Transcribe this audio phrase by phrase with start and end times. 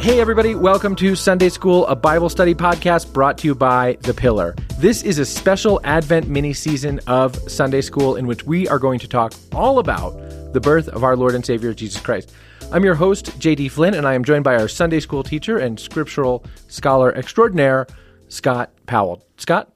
[0.00, 4.14] Hey, everybody, welcome to Sunday School, a Bible study podcast brought to you by The
[4.14, 4.56] Pillar.
[4.78, 8.98] This is a special Advent mini season of Sunday School in which we are going
[9.00, 10.12] to talk all about
[10.54, 12.32] the birth of our Lord and Savior Jesus Christ.
[12.72, 15.78] I'm your host, JD Flynn, and I am joined by our Sunday School teacher and
[15.78, 17.86] scriptural scholar extraordinaire,
[18.28, 19.22] Scott Powell.
[19.36, 19.70] Scott?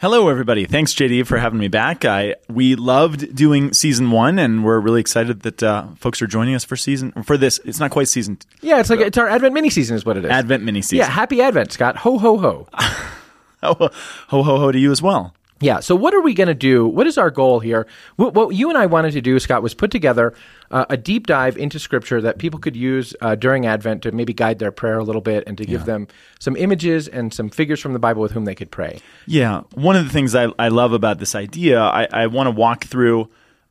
[0.00, 0.64] Hello, everybody.
[0.64, 2.06] Thanks, JD, for having me back.
[2.06, 6.54] I we loved doing season one, and we're really excited that uh, folks are joining
[6.54, 7.60] us for season for this.
[7.66, 8.38] It's not quite season.
[8.62, 10.30] Yeah, it's like it's our Advent mini season, is what it is.
[10.30, 11.00] Advent mini season.
[11.00, 11.98] Yeah, happy Advent, Scott.
[11.98, 12.66] Ho ho ho.
[12.72, 13.74] ho
[14.28, 15.34] ho ho ho to you as well.
[15.60, 15.80] Yeah.
[15.80, 16.86] So, what are we going to do?
[16.86, 17.86] What is our goal here?
[18.16, 20.34] What, what, you and I wanted to do, Scott, was put together
[20.70, 24.32] uh, a deep dive into Scripture that people could use uh, during Advent to maybe
[24.32, 25.86] guide their prayer a little bit and to give yeah.
[25.86, 29.00] them some images and some figures from the Bible with whom they could pray.
[29.26, 29.62] Yeah.
[29.74, 32.84] One of the things I, I love about this idea, I, I want to walk
[32.84, 33.28] through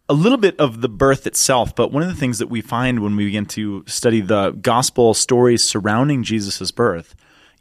[0.08, 3.00] a little bit of the birth itself, but one of the things that we find
[3.02, 7.16] when we begin to study the gospel stories surrounding Jesus' birth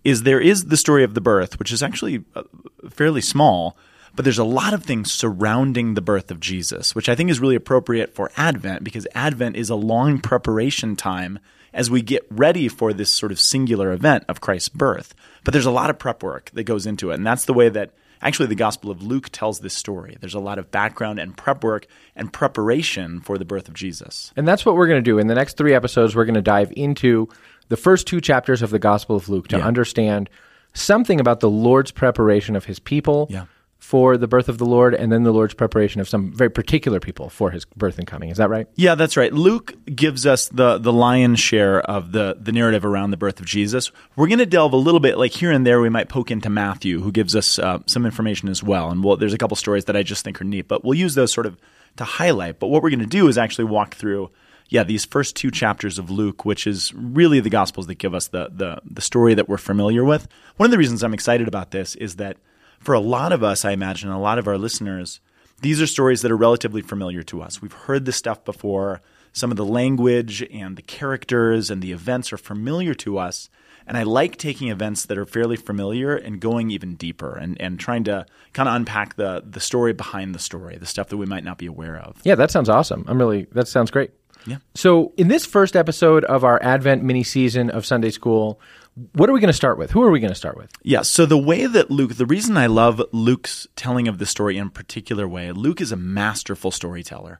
[0.05, 2.43] is there is the story of the birth, which is actually uh,
[2.91, 3.77] fairly small
[4.19, 7.39] but there's a lot of things surrounding the birth of Jesus, which I think is
[7.39, 11.39] really appropriate for Advent because Advent is a long preparation time
[11.73, 15.15] as we get ready for this sort of singular event of Christ's birth.
[15.45, 17.15] But there's a lot of prep work that goes into it.
[17.15, 20.17] And that's the way that actually the Gospel of Luke tells this story.
[20.19, 24.33] There's a lot of background and prep work and preparation for the birth of Jesus.
[24.37, 25.21] And that's what we're going to do.
[25.21, 27.29] In the next three episodes, we're going to dive into
[27.69, 29.65] the first two chapters of the Gospel of Luke to yeah.
[29.65, 30.29] understand
[30.75, 33.29] something about the Lord's preparation of his people.
[33.31, 33.45] Yeah
[33.79, 37.01] for the birth of the Lord and then the Lord's preparation of some very particular
[37.01, 38.29] people for his birth and coming.
[38.29, 38.67] Is that right?
[38.75, 39.33] Yeah, that's right.
[39.33, 43.47] Luke gives us the the lion's share of the the narrative around the birth of
[43.47, 43.91] Jesus.
[44.17, 46.51] We're going to delve a little bit, like here and there, we might poke into
[46.51, 48.91] Matthew, who gives us uh, some information as well.
[48.91, 51.15] And we'll, there's a couple stories that I just think are neat, but we'll use
[51.15, 51.57] those sort of
[51.97, 52.59] to highlight.
[52.59, 54.31] But what we're going to do is actually walk through
[54.69, 58.29] yeah, these first two chapters of Luke, which is really the Gospels that give us
[58.29, 60.29] the, the the story that we're familiar with.
[60.57, 62.37] One of the reasons I'm excited about this is that
[62.79, 65.21] for a lot of us, I imagine, a lot of our listeners,
[65.61, 67.61] these are stories that are relatively familiar to us.
[67.61, 69.01] We've heard this stuff before.
[69.33, 73.51] Some of the language and the characters and the events are familiar to us.
[73.87, 77.81] And I like taking events that are fairly familiar and going even deeper and, and
[77.81, 81.27] trying to kind of unpack the, the story behind the story, the stuff that we
[81.27, 82.21] might not be aware of.
[82.23, 83.05] Yeah, that sounds awesome.
[83.09, 84.11] I'm really, that sounds great.
[84.47, 84.59] Yeah.
[84.75, 88.61] So, in this first episode of our Advent mini season of Sunday School,
[89.13, 89.91] what are we going to start with?
[89.91, 90.71] Who are we going to start with?
[90.83, 94.57] Yeah, so the way that Luke, the reason I love Luke's telling of the story
[94.57, 97.39] in a particular way, Luke is a masterful storyteller.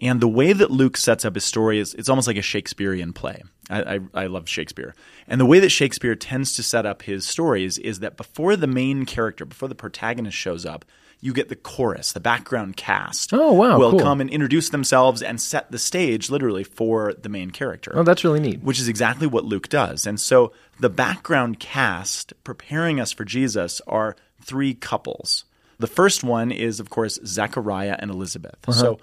[0.00, 3.12] And the way that Luke sets up his story is it's almost like a Shakespearean
[3.12, 3.42] play.
[3.68, 4.94] I, I, I, love Shakespeare.
[5.26, 8.66] And the way that Shakespeare tends to set up his stories is that before the
[8.66, 10.84] main character, before the protagonist shows up,
[11.20, 13.32] you get the chorus, the background cast.
[13.32, 13.78] Oh, wow.
[13.78, 14.00] Will cool.
[14.00, 17.92] come and introduce themselves and set the stage literally for the main character.
[17.94, 18.62] Oh, that's really neat.
[18.62, 20.06] Which is exactly what Luke does.
[20.06, 25.44] And so the background cast preparing us for Jesus are three couples.
[25.78, 28.58] The first one is, of course, Zechariah and Elizabeth.
[28.66, 28.78] Uh-huh.
[28.78, 29.00] So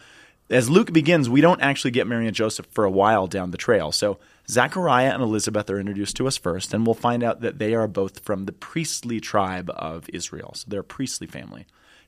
[0.49, 3.57] as Luke begins, we don't actually get Mary and Joseph for a while down the
[3.57, 3.91] trail.
[3.91, 7.73] So Zechariah and Elizabeth are introduced to us first, and we'll find out that they
[7.73, 10.53] are both from the priestly tribe of Israel.
[10.55, 11.65] So they're a priestly family.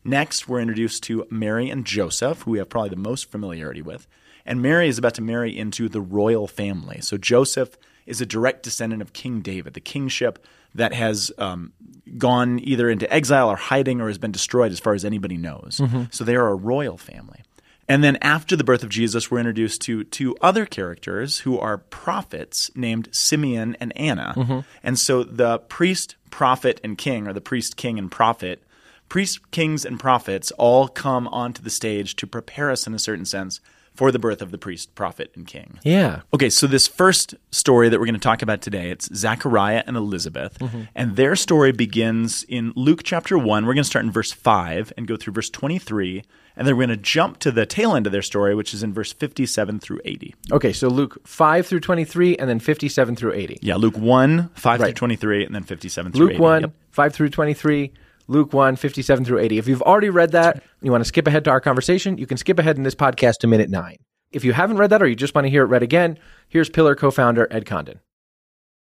[0.07, 4.07] Next, we're introduced to Mary and Joseph, who we have probably the most familiarity with.
[4.45, 7.01] And Mary is about to marry into the royal family.
[7.01, 11.73] So Joseph is a direct descendant of King David, the kingship that has um,
[12.17, 15.81] gone either into exile or hiding or has been destroyed as far as anybody knows.
[15.81, 16.03] Mm-hmm.
[16.11, 17.41] So they are a royal family.
[17.89, 21.77] And then after the birth of Jesus, we're introduced to two other characters who are
[21.77, 24.33] prophets named Simeon and Anna.
[24.35, 24.59] Mm-hmm.
[24.83, 28.63] And so the priest, prophet, and king, or the priest, king, and prophet,
[29.09, 33.25] priests, kings, and prophets all come onto the stage to prepare us in a certain
[33.25, 33.61] sense
[33.97, 35.79] for the birth of the priest, prophet, and king.
[35.83, 36.21] Yeah.
[36.31, 39.97] Okay, so this first story that we're going to talk about today, it's Zachariah and
[39.97, 40.83] Elizabeth, mm-hmm.
[40.93, 43.65] and their story begins in Luke chapter 1.
[43.65, 46.23] We're going to start in verse 5 and go through verse 23,
[46.55, 48.83] and then we're going to jump to the tail end of their story, which is
[48.83, 50.35] in verse 57 through 80.
[50.51, 53.57] Okay, so Luke 5 through 23 and then 57 through 80.
[53.63, 54.85] Yeah, Luke 1, 5 right.
[54.85, 56.41] through 23, and then 57 through Luke 80.
[56.41, 56.71] 1, yep.
[56.91, 57.91] 5 through 23.
[58.27, 59.57] Luke 1, 57 through 80.
[59.57, 62.37] If you've already read that, you want to skip ahead to our conversation, you can
[62.37, 63.97] skip ahead in this podcast to minute 9.
[64.31, 66.19] If you haven't read that or you just want to hear it read again,
[66.49, 68.01] here's Pillar co founder Ed Condon.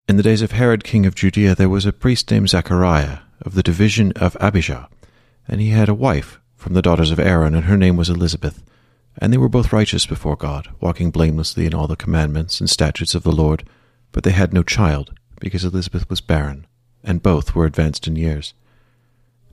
[0.08, 3.54] In the days of Herod, king of Judea, there was a priest named Zachariah of
[3.54, 4.88] the division of Abijah,
[5.46, 8.64] and he had a wife from the daughters of Aaron, and her name was Elizabeth.
[9.18, 13.14] And they were both righteous before God, walking blamelessly in all the commandments and statutes
[13.14, 13.64] of the Lord.
[14.12, 16.66] But they had no child, because Elizabeth was barren,
[17.04, 18.52] and both were advanced in years.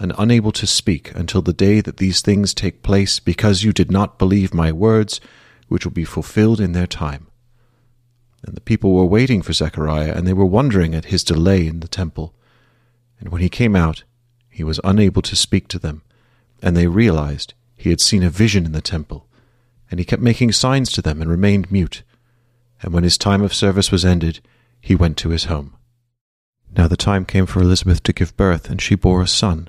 [0.00, 3.92] and unable to speak until the day that these things take place, because you did
[3.92, 5.20] not believe my words,
[5.68, 7.28] which will be fulfilled in their time.
[8.42, 11.78] And the people were waiting for Zechariah, and they were wondering at his delay in
[11.78, 12.34] the temple.
[13.20, 14.02] And when he came out,
[14.48, 16.02] he was unable to speak to them,
[16.60, 19.28] and they realized he had seen a vision in the temple.
[19.90, 22.02] And he kept making signs to them and remained mute
[22.82, 24.40] and when his time of service was ended,
[24.80, 25.74] he went to his home.
[26.76, 29.68] Now the time came for Elizabeth to give birth, and she bore a son.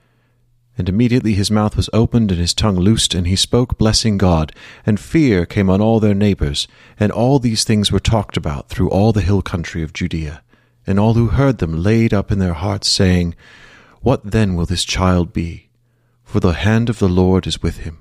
[0.77, 4.53] And immediately his mouth was opened and his tongue loosed, and he spoke, blessing God.
[4.85, 6.67] And fear came on all their neighbors,
[6.99, 10.41] and all these things were talked about through all the hill country of Judea.
[10.87, 13.35] And all who heard them laid up in their hearts, saying,
[14.01, 15.69] What then will this child be?
[16.23, 17.99] For the hand of the Lord is with him.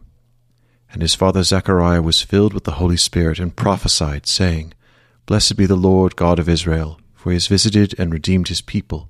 [0.93, 4.73] And his father Zechariah was filled with the Holy Spirit and prophesied, saying,
[5.27, 9.10] Blessed be the Lord God of Israel, for he has visited and redeemed his people,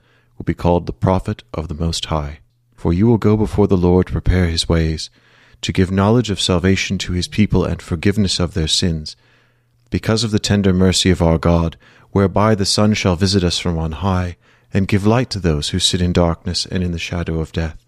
[0.41, 2.39] will be called the prophet of the Most High,
[2.73, 5.11] for you will go before the Lord to prepare his ways,
[5.61, 9.15] to give knowledge of salvation to his people and forgiveness of their sins,
[9.91, 11.77] because of the tender mercy of our God,
[12.09, 14.35] whereby the sun shall visit us from on high,
[14.73, 17.85] and give light to those who sit in darkness and in the shadow of death,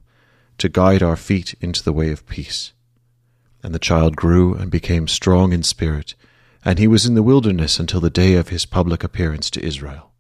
[0.59, 2.71] to guide our feet into the way of peace.
[3.63, 6.13] And the child grew and became strong in spirit,
[6.63, 10.12] and he was in the wilderness until the day of his public appearance to Israel.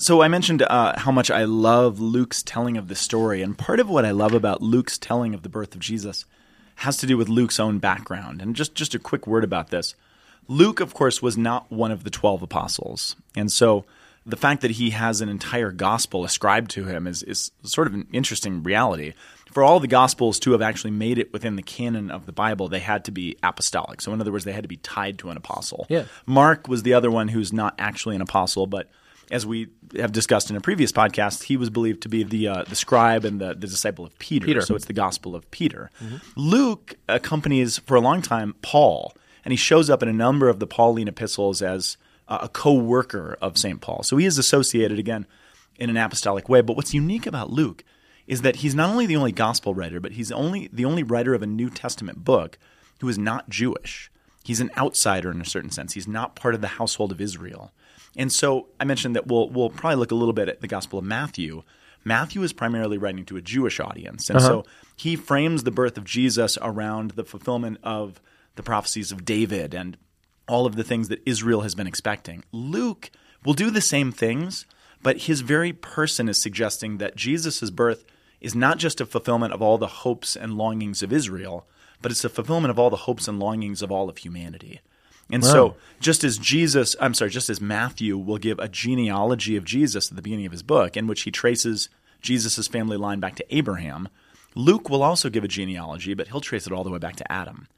[0.00, 3.80] So I mentioned uh, how much I love Luke's telling of the story, and part
[3.80, 6.24] of what I love about Luke's telling of the birth of Jesus
[6.76, 8.40] has to do with Luke's own background.
[8.40, 9.96] And just just a quick word about this.
[10.46, 13.16] Luke, of course, was not one of the 12 apostles.
[13.36, 13.86] And so
[14.24, 17.94] the fact that he has an entire gospel ascribed to him is, is sort of
[17.94, 19.14] an interesting reality.
[19.50, 22.68] For all the gospels to have actually made it within the canon of the Bible,
[22.68, 24.00] they had to be apostolic.
[24.00, 25.86] So, in other words, they had to be tied to an apostle.
[25.88, 26.04] Yeah.
[26.24, 28.88] Mark was the other one who's not actually an apostle, but
[29.30, 32.64] as we have discussed in a previous podcast, he was believed to be the uh,
[32.64, 34.46] the scribe and the, the disciple of Peter.
[34.46, 34.60] Peter.
[34.62, 35.90] So it's the gospel of Peter.
[36.36, 39.12] Luke accompanies for a long time Paul
[39.48, 41.96] and he shows up in a number of the Pauline epistles as
[42.28, 43.80] uh, a co-worker of St.
[43.80, 44.02] Paul.
[44.02, 45.26] So he is associated again
[45.78, 46.60] in an apostolic way.
[46.60, 47.82] But what's unique about Luke
[48.26, 51.32] is that he's not only the only gospel writer, but he's only the only writer
[51.32, 52.58] of a New Testament book
[53.00, 54.10] who is not Jewish.
[54.44, 55.94] He's an outsider in a certain sense.
[55.94, 57.72] He's not part of the household of Israel.
[58.18, 60.98] And so I mentioned that we'll we'll probably look a little bit at the Gospel
[60.98, 61.62] of Matthew.
[62.04, 64.48] Matthew is primarily writing to a Jewish audience, and Uh-huh.
[64.48, 64.64] so
[64.96, 68.20] he frames the birth of Jesus around the fulfillment of
[68.56, 69.96] the prophecies of David and
[70.48, 72.42] all of the things that Israel has been expecting.
[72.52, 73.10] Luke
[73.44, 74.66] will do the same things,
[75.02, 78.04] but his very person is suggesting that Jesus' birth
[78.40, 81.66] is not just a fulfillment of all the hopes and longings of Israel,
[82.00, 84.80] but it's a fulfillment of all the hopes and longings of all of humanity.
[85.30, 85.48] And Wow.
[85.52, 90.10] so, just as Jesus, I'm sorry, just as Matthew will give a genealogy of Jesus
[90.10, 91.88] at the beginning of his book, in which he traces
[92.22, 94.08] Jesus' family line back to Abraham,
[94.54, 97.30] Luke will also give a genealogy, but he'll trace it all the way back to
[97.32, 97.68] Adam.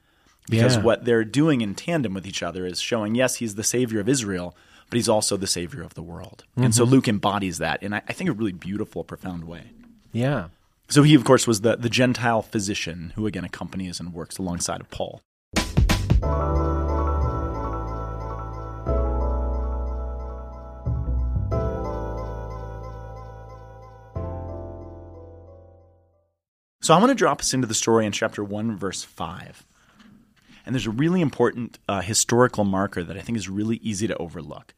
[0.49, 0.83] Because Yeah.
[0.83, 4.09] what they're doing in tandem with each other is showing, yes, he's the savior of
[4.09, 4.57] Israel,
[4.89, 6.45] but he's also the savior of the world.
[6.57, 6.93] And so mm-hmm.
[6.95, 9.65] Luke embodies that in, I I think, a really beautiful, profound way.
[10.13, 10.49] Yeah.
[10.89, 14.81] So he, of course, was the, the Gentile physician who, again, accompanies and works alongside
[14.81, 15.21] of Paul.
[26.83, 29.67] So I want to drop us into the story in chapter 1, verse 5.
[30.65, 34.17] And there's a really important uh, historical marker that I think is really easy to
[34.17, 34.73] overlook.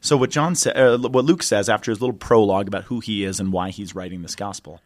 [0.00, 3.24] So what John sa- uh, what Luke says after his little prologue about who he
[3.24, 4.80] is and why he's writing this gospel.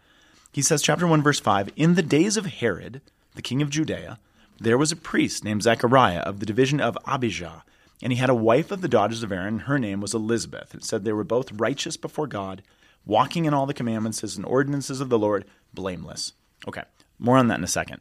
[0.50, 3.02] He says chapter 1 verse 5, in the days of Herod,
[3.34, 4.18] the king of Judea,
[4.58, 7.64] there was a priest named Zechariah of the division of Abijah,
[8.02, 10.74] and he had a wife of the daughters of Aaron, and her name was Elizabeth.
[10.74, 12.62] It said they were both righteous before God,
[13.04, 16.32] walking in all the commandments and ordinances of the Lord, blameless.
[16.66, 16.82] Okay,
[17.18, 18.00] more on that in a second.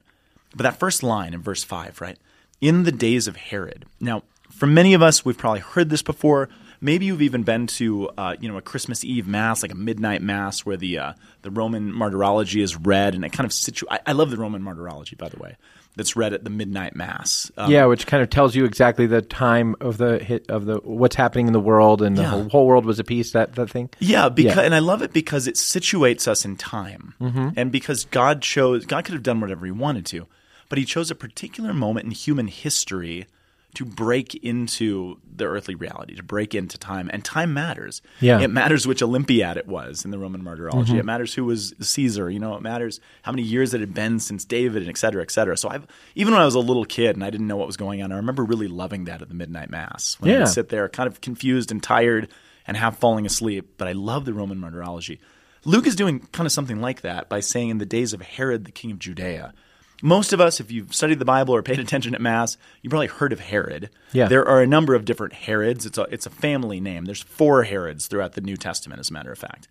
[0.56, 2.18] But that first line in verse 5, right?
[2.60, 3.86] In the days of Herod.
[4.00, 6.50] Now, for many of us, we've probably heard this before.
[6.82, 10.22] Maybe you've even been to, uh, you know, a Christmas Eve mass, like a midnight
[10.22, 11.14] mass, where the uh,
[11.44, 13.86] the Roman martyrology is read, and it kind of situ.
[13.90, 15.58] I, I love the Roman martyrology, by the way.
[15.98, 17.52] That's read at the midnight mass.
[17.58, 20.78] Um, Yeah, which kind of tells you exactly the time of the hit of the
[20.78, 22.30] what's happening in the world, and the Yeah.
[22.30, 23.32] whole, whole world was a piece.
[23.32, 23.90] That that thing.
[24.00, 24.62] Yeah, because Yeah.
[24.64, 27.14] and I love it because it situates us in time,
[27.58, 30.28] and because God chose God could have done whatever He wanted to,
[30.70, 33.26] but He chose a particular moment in human history
[33.76, 38.02] to break into the earthly reality, to break into time, and time matters.
[38.20, 38.42] Yeah.
[38.42, 40.92] it matters which Olympiad it was in the Roman martyrology.
[40.92, 41.00] Mm-hmm.
[41.00, 42.30] It matters who was Caesar.
[42.30, 45.22] You know, it matters how many years it had been since David, and et cetera,
[45.22, 45.56] et cetera.
[45.58, 47.78] So I've even when I was a little kid and I didn't know what was
[47.78, 50.40] going on, I remember really loving that at the midnight mass when I Yeah.
[50.42, 52.28] would sit there, kind of confused and tired
[52.68, 53.76] and half falling asleep.
[53.78, 55.20] But I love the Roman martyrology.
[55.64, 58.66] Luke is doing kind of something like that by saying, in the days of Herod,
[58.66, 59.54] the king of Judea.
[60.02, 63.08] Most of us, if you've studied the Bible or paid attention at Mass, you've probably
[63.08, 63.90] heard of Herod.
[64.14, 64.28] Yeah.
[64.28, 65.86] There are a number of different Herods.
[65.86, 67.06] It's a, it's a family name.
[67.06, 69.68] There's four Herods throughout the New Testament, as a matter of fact.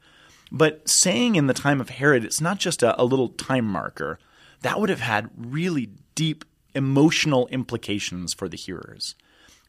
[0.52, 4.18] But saying in the time of Herod, it's not just a, a little time marker.
[4.62, 6.44] That would have had really deep
[6.74, 9.14] emotional implications for the hearers.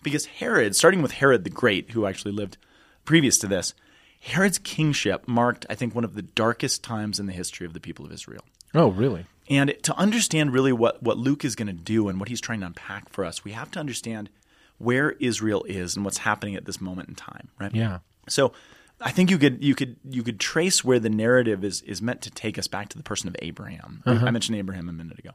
[0.03, 2.57] Because Herod, starting with Herod the Great, who actually lived
[3.05, 3.73] previous to this,
[4.19, 7.79] Herod's kingship marked, I think, one of the darkest times in the history of the
[7.79, 8.43] people of Israel.
[8.73, 9.25] Oh, really?
[9.51, 12.61] And to understand really what, what Luke is going to do and what he's trying
[12.61, 14.29] to unpack for us, we have to understand
[14.77, 17.75] where Israel is and what's happening at this moment in time, right?
[17.75, 17.99] Yeah.
[18.29, 18.53] So
[19.01, 22.21] I think you could you could you could trace where the narrative is is meant
[22.21, 24.01] to take us back to the person of Abraham.
[24.05, 24.31] I uh-huh.
[24.31, 25.31] mentioned Abraham a minute ago.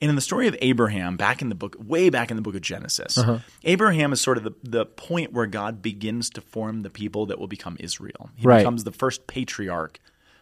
[0.00, 2.54] And in the story of Abraham, back in the book, way back in the book
[2.54, 3.38] of Genesis, uh-huh.
[3.64, 7.40] Abraham is sort of the, the point where God begins to form the people that
[7.40, 8.30] will become Israel.
[8.36, 8.58] He Right.
[8.58, 9.98] becomes the first patriarch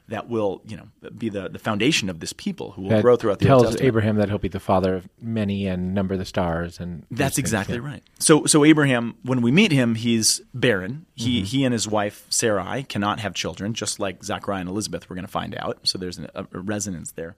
[0.08, 3.16] that will, you know, be the, the foundation of this people who will That grow
[3.16, 3.88] throughout the Old tells Testament.
[3.88, 7.80] Abraham that he'll be the father of many and number the stars, and That's exactly
[7.80, 8.02] right.
[8.20, 11.06] So, so Abraham, when we meet him, he's barren.
[11.14, 11.44] He Mm-hmm.
[11.44, 15.10] he and his wife Sarai cannot have children, just like Zachariah and Elizabeth.
[15.10, 15.78] We're going to find out.
[15.82, 17.34] So there's a, a resonance there.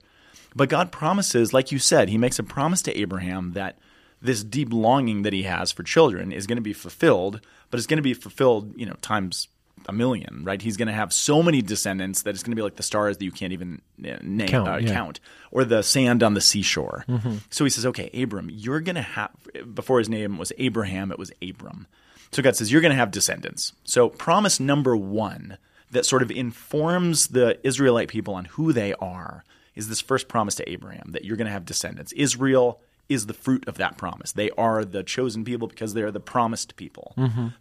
[0.55, 3.77] But God promises, like you said, He makes a promise to Abraham that
[4.21, 7.87] this deep longing that he has for children is going to be fulfilled, but it's
[7.87, 9.47] going to be fulfilled, you know, times
[9.87, 10.61] a million, right?
[10.61, 13.17] He's going to have so many descendants that it's going to be like the stars
[13.17, 14.79] that you can't even uh, name, Count, uh, yeah.
[14.79, 14.93] Mm-hmm.
[14.93, 15.19] count,
[15.51, 17.05] or the sand on the seashore.
[17.49, 19.31] So he says, okay, Abram, you're going to have,
[19.73, 21.87] before his name was Abraham, it was Abram.
[22.31, 23.73] So God says, you're going to have descendants.
[23.83, 25.57] So promise number one
[25.91, 29.43] that sort of informs the Israelite people on who they are
[29.75, 32.11] is this first promise to Abraham that you're going to have descendants.
[32.13, 34.33] Israel is the fruit of that promise.
[34.33, 37.13] They are the chosen people because they are the promised people,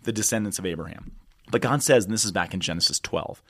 [0.03, 1.13] the descendants of Abraham.
[1.51, 3.43] But God says, and this is back in Genesis 12,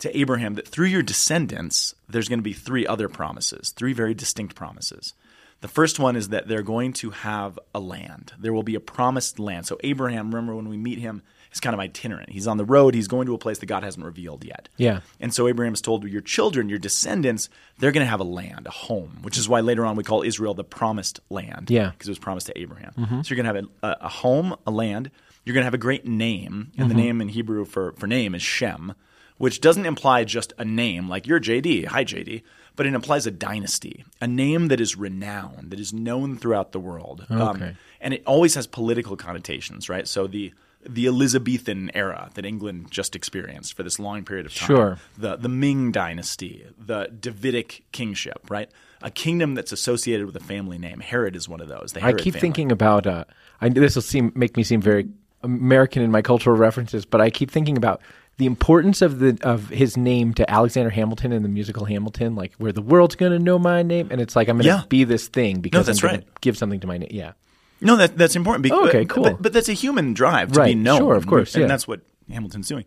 [0.00, 4.14] to Abraham that through your descendants, there's going to be three other promises, three very
[4.14, 5.14] distinct promises.
[5.60, 8.32] The first one is that they're going to have a land.
[8.38, 9.64] There will be a promised land.
[9.64, 11.22] So Abraham, remember when we meet him,
[11.52, 12.30] is kind of itinerant.
[12.30, 12.94] He's on the road.
[12.94, 14.68] He's going to a place that God hasn't revealed yet.
[14.76, 15.00] Yeah.
[15.20, 18.66] And so Abraham is told, your children, your descendants, they're going to have a land,
[18.66, 21.70] a home, which is why later on we call Israel the promised land.
[21.70, 21.90] Yeah.
[21.90, 22.92] Because it was promised to Abraham.
[22.98, 23.22] Mm-hmm.
[23.22, 25.12] So you're going to have a, a, a home, a land.
[25.44, 26.72] You're going to have a great name.
[26.78, 28.94] And the name in Hebrew for, for name is Shem,
[29.38, 31.86] which doesn't imply just a name like you're JD.
[31.86, 32.42] Hi, JD.
[32.76, 36.80] but it implies a dynasty, a name that is renowned, that is known throughout the
[36.80, 37.26] world.
[37.28, 40.06] Um, and it always has political connotations, right?
[40.06, 40.52] So the
[40.84, 44.66] the Elizabethan era that England just experienced for this long period of time.
[44.66, 44.98] Sure.
[45.16, 48.68] The the Ming dynasty, the Davidic kingship, right?
[49.00, 51.00] A kingdom that's associated with a family name.
[51.00, 51.96] Herod is one of those.
[51.96, 52.40] I keep family.
[52.40, 53.06] thinking about.
[53.06, 53.24] Uh,
[53.60, 55.08] I this will seem make me seem very
[55.42, 58.00] American in my cultural references, but I keep thinking about
[58.38, 62.52] the importance of the of his name to Alexander Hamilton in the musical Hamilton, like
[62.58, 64.82] where the world's going to know my name, and it's like I'm going to Yeah.
[64.88, 66.26] be this thing because that's I'm going right.
[66.34, 67.08] to give something to my name.
[67.12, 67.32] Yeah,
[67.80, 68.62] No, that that's important.
[68.62, 69.24] Because, Okay, cool.
[69.24, 70.98] But, but that's a human drive to Right, be known.
[70.98, 72.84] sure, of course, and that's what Hamilton's doing.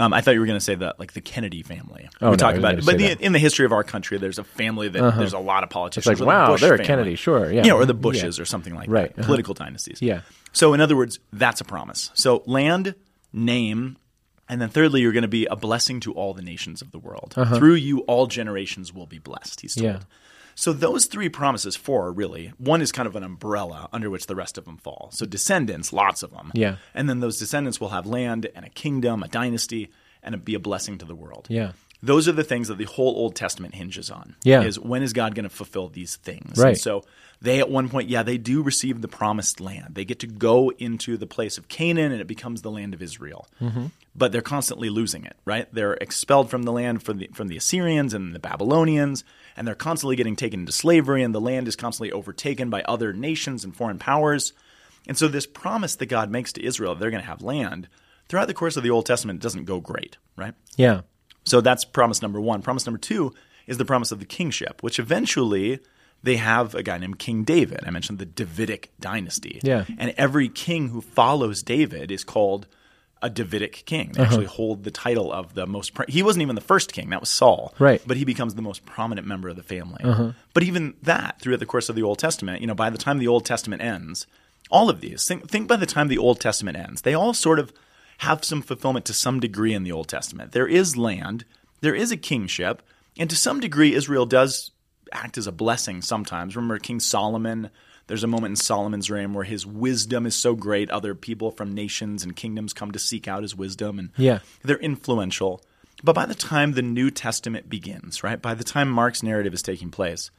[0.00, 2.08] Um, I thought you were going to say that, like the Kennedy family.
[2.22, 3.06] Oh, we no, talked about it, but the.
[3.06, 3.16] Uh-huh.
[3.18, 6.06] in the history of our country, there's a family that there's a lot of politicians.
[6.06, 6.84] like, or the wow, Bush they're a.
[6.84, 7.64] Kennedy, sure, yeah.
[7.64, 8.00] yeah, or the Yeah.
[8.00, 9.20] Bushes or something like Right, that.
[9.22, 9.26] uh-huh.
[9.26, 10.00] Political dynasties.
[10.00, 10.20] Yeah.
[10.52, 12.10] So, in other words, that's a promise.
[12.14, 12.94] So, land,
[13.32, 13.96] name,
[14.48, 16.98] and then thirdly, you're going to be a blessing to all the nations of the
[16.98, 17.34] world.
[17.56, 19.60] Through you, all generations will be blessed.
[19.60, 19.86] He's told.
[19.86, 19.98] Uh-huh.
[20.00, 20.04] Yeah.
[20.54, 24.34] So those three promises, four really, one is kind of an umbrella under which the
[24.34, 25.10] rest of them fall.
[25.12, 26.50] So descendants, lots of them.
[26.52, 26.78] Yeah.
[26.94, 30.58] And then those descendants will have land and a kingdom, a dynasty, and be a
[30.58, 31.46] blessing to the world.
[31.48, 31.72] Yeah.
[32.02, 34.36] Those are the things that the whole Old Testament hinges on.
[34.44, 34.62] Yeah.
[34.62, 36.58] Is when is God going to fulfill these things?
[36.58, 36.70] Right.
[36.70, 37.04] And so
[37.40, 39.94] they at one point, yeah, they do receive the promised land.
[39.94, 43.02] They get to go into the place of Canaan and it becomes the land of
[43.02, 43.48] Israel.
[43.60, 43.86] Mm-hmm.
[44.14, 45.72] But they're constantly losing it, right?
[45.72, 49.22] They're expelled from the land from the from the Assyrians and the Babylonians,
[49.56, 53.12] and they're constantly getting taken into slavery, and the land is constantly overtaken by other
[53.12, 54.52] nations and foreign powers.
[55.06, 57.88] And so this promise that God makes to Israel, they're going to have land,
[58.28, 60.54] throughout the course of the Old Testament, it doesn't go great, right?
[60.76, 61.02] yeah,
[61.48, 62.62] So that's promise number one.
[62.62, 63.34] Promise number two
[63.66, 65.80] is the promise of the kingship, which eventually
[66.22, 67.80] they have a guy named King David.
[67.86, 69.60] I mentioned the Davidic dynasty.
[69.62, 69.84] Yeah.
[69.98, 72.66] And every king who follows David is called
[73.20, 74.10] a Davidic king.
[74.10, 74.16] Uh-huh.
[74.16, 75.94] They actually hold the title of the most.
[75.94, 77.74] Pro- he wasn't even the first king; that was Saul.
[77.78, 78.00] Right.
[78.00, 78.04] Uh-huh.
[78.06, 80.04] But he becomes the most prominent member of the family.
[80.54, 83.18] But even that, throughout the course of the Old Testament, you know, by the time
[83.18, 84.26] the Old Testament ends,
[84.70, 87.58] all of these think, think by the time the Old Testament ends, they all sort
[87.58, 87.72] of
[88.18, 90.52] have some fulfillment to some degree in the Old Testament.
[90.52, 91.44] There is land,
[91.80, 92.82] there is a kingship,
[93.18, 94.70] and to some degree, Israel does
[95.12, 96.54] act as a blessing sometimes.
[96.56, 97.70] Remember King Solomon.
[98.08, 101.74] There's a moment in Solomon's reign where his wisdom is so great, other people from
[101.74, 104.38] nations and kingdoms come to seek out his wisdom, and Yeah.
[104.62, 105.62] they're influential.
[106.02, 109.62] But by the time the New Testament begins, right, by the time Mark's narrative is
[109.62, 110.30] taking place,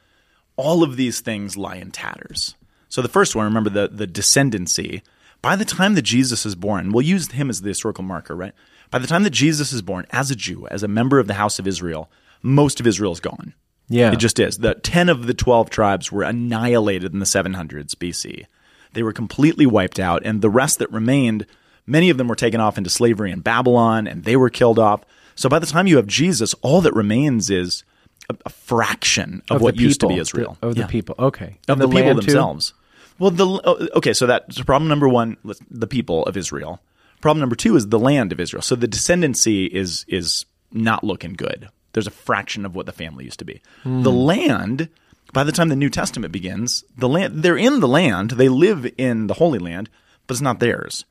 [0.56, 2.54] all of these things lie in tatters.
[2.88, 5.02] So the first one, remember the the descendancy.
[5.42, 8.52] By the time that Jesus is born, we'll use him as the historical marker, right?
[8.90, 11.34] By the time that Jesus is born, as a Jew, as a member of the
[11.34, 12.10] house of Israel,
[12.42, 13.54] most of Israel is gone.
[13.88, 14.12] Yeah.
[14.12, 14.58] It just is.
[14.58, 18.46] The 10 of the 12 tribes were annihilated in the 700s BC.
[18.92, 21.46] They were completely wiped out, and the rest that remained,
[21.86, 25.04] many of them were taken off into slavery in Babylon, and they were killed off.
[25.36, 27.84] So by the time you have Jesus, all that remains is
[28.28, 30.56] a, a fraction of, Of what the used to be Israel.
[30.60, 31.14] the- of the Yeah people.
[31.18, 32.70] Okay, of And the, people themselves.
[32.70, 32.76] too?
[33.20, 35.36] Well, the oh, okay, so that's problem number one:
[35.70, 36.80] the people of Israel.
[37.20, 38.62] Problem number two is the land of Israel.
[38.62, 41.68] So the descendancy is is not looking good.
[41.92, 43.60] There's a fraction of what the family used to be.
[43.82, 44.02] Hmm.
[44.02, 44.88] The land.
[45.32, 48.32] By the time the New Testament begins, the land they're in the land.
[48.32, 49.88] They live in the Holy Land,
[50.26, 51.04] but it's not theirs.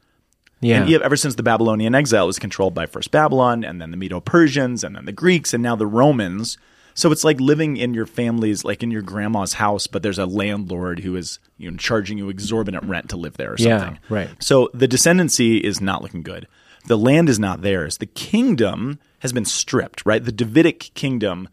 [0.61, 3.97] Yeah, And ever since the Babylonian exile was controlled by first Babylon, and then the
[3.97, 6.57] Medo Persians, and then the Greeks, and now the Romans.
[6.99, 10.25] So it's like living in your family's, like in your grandma's house, but there's a
[10.25, 13.93] landlord who is you know, charging you exorbitant rent to live there or something.
[13.93, 14.29] Yeah, right.
[14.39, 16.45] So the descendancy is not looking good.
[16.87, 17.99] The land is not theirs.
[17.99, 20.21] The kingdom has been stripped, right?
[20.21, 21.47] The Davidic kingdom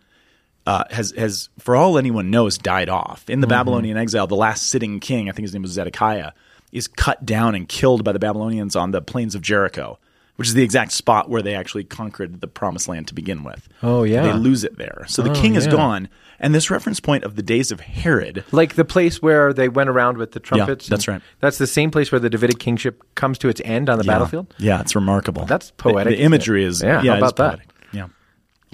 [0.66, 4.26] uh, has has for all anyone knows died off in the Babylonian exile.
[4.26, 6.32] The last sitting king, I think his name was Zedekiah,
[6.72, 10.00] is cut down and killed by the Babylonians on the plains of Jericho,
[10.37, 13.68] which is the exact spot where they actually conquered the promised land to begin with.
[13.83, 14.22] Oh, yeah.
[14.22, 15.05] they lose it there.
[15.09, 15.72] So the Oh, king is yeah.
[15.72, 18.44] gone, and this reference point of the days of Herod.
[18.53, 20.87] like the place where they went around with the trumpets.
[20.87, 21.20] that's right.
[21.40, 24.55] That's the same place where the Davidic kingship comes to its end on the battlefield.
[24.59, 25.46] Yeah, it's remarkable.
[25.46, 26.68] That's poetic, The, isn't imagery it?
[26.68, 27.51] is Yeah, yeah, how about that?
[27.59, 27.68] poetic.
[27.92, 28.09] Yeah,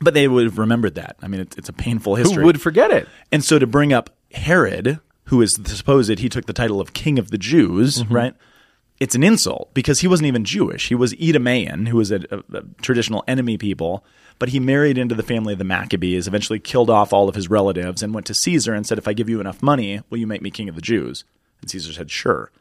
[0.01, 1.17] but they would have remembered that.
[1.23, 2.41] I mean, it's, it's a painful history.
[2.41, 3.09] Who would forget it?
[3.31, 7.19] And so to bring up Herod, who is supposed he took the title of King
[7.21, 8.13] of the Jews, Mm-hmm.
[8.15, 8.35] right?
[9.03, 10.87] It's an insult because he wasn't even Jewish.
[10.89, 14.05] He was Edomaean, who was a, a, a traditional enemy people,
[14.39, 17.51] but he married into the family of the Maccabees, eventually killed off all of his
[17.51, 20.27] relatives, and went to Caesar and said, If I give you enough money, will you
[20.29, 21.25] make me king of the Jews?
[21.61, 22.53] And Caesar said, Sure.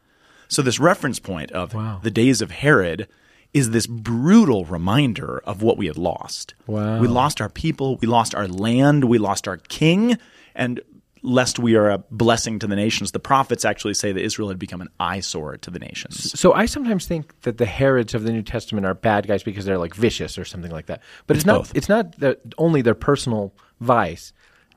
[0.48, 2.00] So this reference point of Wow.
[2.02, 3.06] the days of Herod
[3.54, 6.54] is this brutal reminder of what we had lost.
[6.66, 6.98] Wow.
[7.00, 10.18] We lost our people, we lost our land, we lost our king,
[10.56, 10.80] and
[11.22, 14.58] lest we are a blessing to the nations, the prophets actually say that Israel had
[14.58, 16.38] become an eyesore to the nations.
[16.38, 19.64] So I sometimes think that the Herods of the New Testament are bad guys because
[19.64, 21.00] they're like vicious or something like that.
[21.26, 21.58] But it's, not.
[21.58, 21.72] both.
[21.76, 24.32] It's not the, only their personal vice.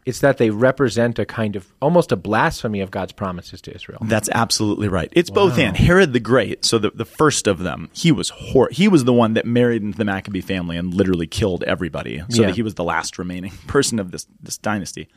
[0.05, 3.97] It's that they represent a kind of almost a blasphemy of God's promises to Israel.
[4.03, 5.09] That's absolutely right.
[5.13, 5.75] It's both and.
[5.75, 9.13] Herod the Great, so the, the first of them, he was hor- he was the
[9.13, 12.19] one that married into the Maccabee family and literally killed everybody.
[12.29, 12.47] So Yeah.
[12.49, 15.07] that he was the last remaining person of this this dynasty.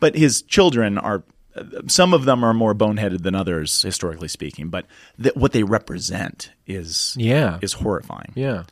[0.00, 1.22] But his children are
[1.88, 4.68] some of them are more boneheaded than others, historically speaking.
[4.68, 4.86] But
[5.20, 7.58] th- what they represent is Yeah.
[7.62, 8.32] is horrifying.
[8.36, 8.64] Yeah.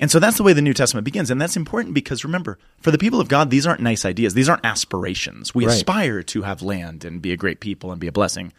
[0.00, 1.30] And so that's the way the New Testament begins.
[1.30, 4.34] And that's important because remember, for the people of God, these aren't nice ideas.
[4.34, 5.54] These aren't aspirations.
[5.54, 5.74] We Right.
[5.76, 8.52] aspire to have land and be a great people and be a blessing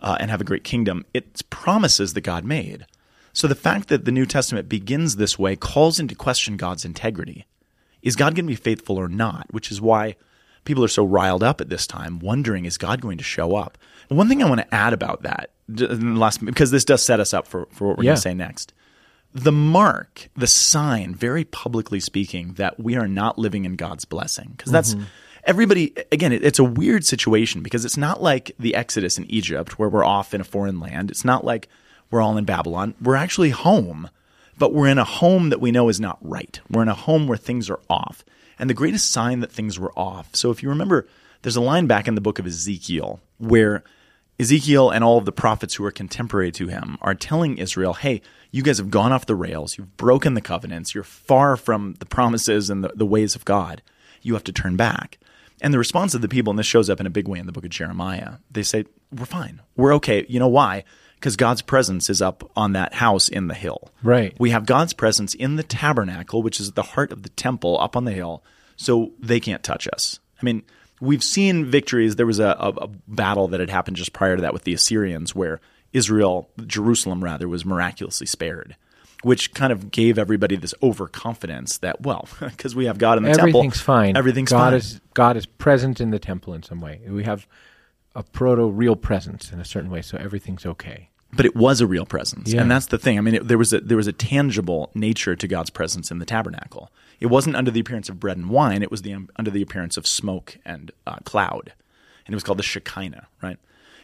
[0.00, 1.04] uh, and have a great kingdom.
[1.12, 2.86] It's promises that God made.
[3.32, 7.46] So the fact that the New Testament begins this way calls into question God's integrity.
[8.02, 9.46] Is God going to be faithful or not?
[9.50, 10.14] Which is why
[10.64, 13.78] people are so riled up at this time, wondering, is God going to show up?
[14.08, 17.46] One thing I want to add about that, last, because this does set us up
[17.46, 18.10] for, for what we're Yeah.
[18.10, 18.72] going to say next
[19.34, 24.54] the mark, the sign, very publicly speaking, that we are not living in God's blessing.
[24.56, 25.04] Because that's mm-hmm.
[25.42, 29.76] everybody, again, it, it's a weird situation because it's not like the Exodus in Egypt
[29.76, 31.10] where we're off in a foreign land.
[31.10, 31.68] It's not like
[32.10, 32.94] we're all in Babylon.
[33.02, 34.08] We're actually home,
[34.56, 36.60] but we're in a home that we know is not right.
[36.70, 38.24] We're in a home where things are off.
[38.58, 40.34] And the greatest sign that things were off.
[40.34, 41.06] So if you remember,
[41.42, 43.82] there's a line back in the book of Ezekiel where
[44.38, 48.20] Ezekiel and all of the prophets who are contemporary to him are telling Israel, hey,
[48.50, 49.78] you guys have gone off the rails.
[49.78, 50.94] You've broken the covenants.
[50.94, 53.82] You're far from the promises and the, the ways of God.
[54.22, 55.18] You have to turn back.
[55.60, 57.46] And the response of the people, and this shows up in a big way in
[57.46, 59.62] the book of Jeremiah, they say, we're fine.
[59.76, 60.26] We're okay.
[60.28, 60.84] You know why?
[61.24, 63.88] Because God's presence is up on that house in the hill.
[64.02, 64.36] Right.
[64.38, 67.80] We have God's presence in the tabernacle, which is at the heart of the temple
[67.80, 68.44] up on the hill,
[68.76, 70.20] so they can't touch us.
[70.38, 70.64] I mean,
[71.00, 72.16] we've seen victories.
[72.16, 74.74] There was a, a, a battle that had happened just prior to that with the
[74.74, 75.62] Assyrians where
[75.94, 78.76] Israel, Jerusalem rather, was miraculously spared,
[79.22, 83.30] which kind of gave everybody this overconfidence that, well, because we have God in the
[83.30, 84.14] temple, Everything's fine.
[84.14, 84.74] Everything's God fine.
[84.74, 87.00] is God is present in the temple in some way.
[87.08, 87.46] We have
[88.14, 91.08] a proto real presence in a certain way, so everything's okay.
[91.36, 92.60] But it was a real presence, Yeah.
[92.62, 93.18] and that's the thing.
[93.18, 96.18] I mean, it, there was a there was a tangible nature to God's presence in
[96.18, 96.90] the tabernacle.
[97.20, 99.96] It wasn't under the appearance of bread and wine; it was the under the appearance
[99.96, 101.72] of smoke and uh, cloud,
[102.26, 103.58] and it was called the Shekinah, right?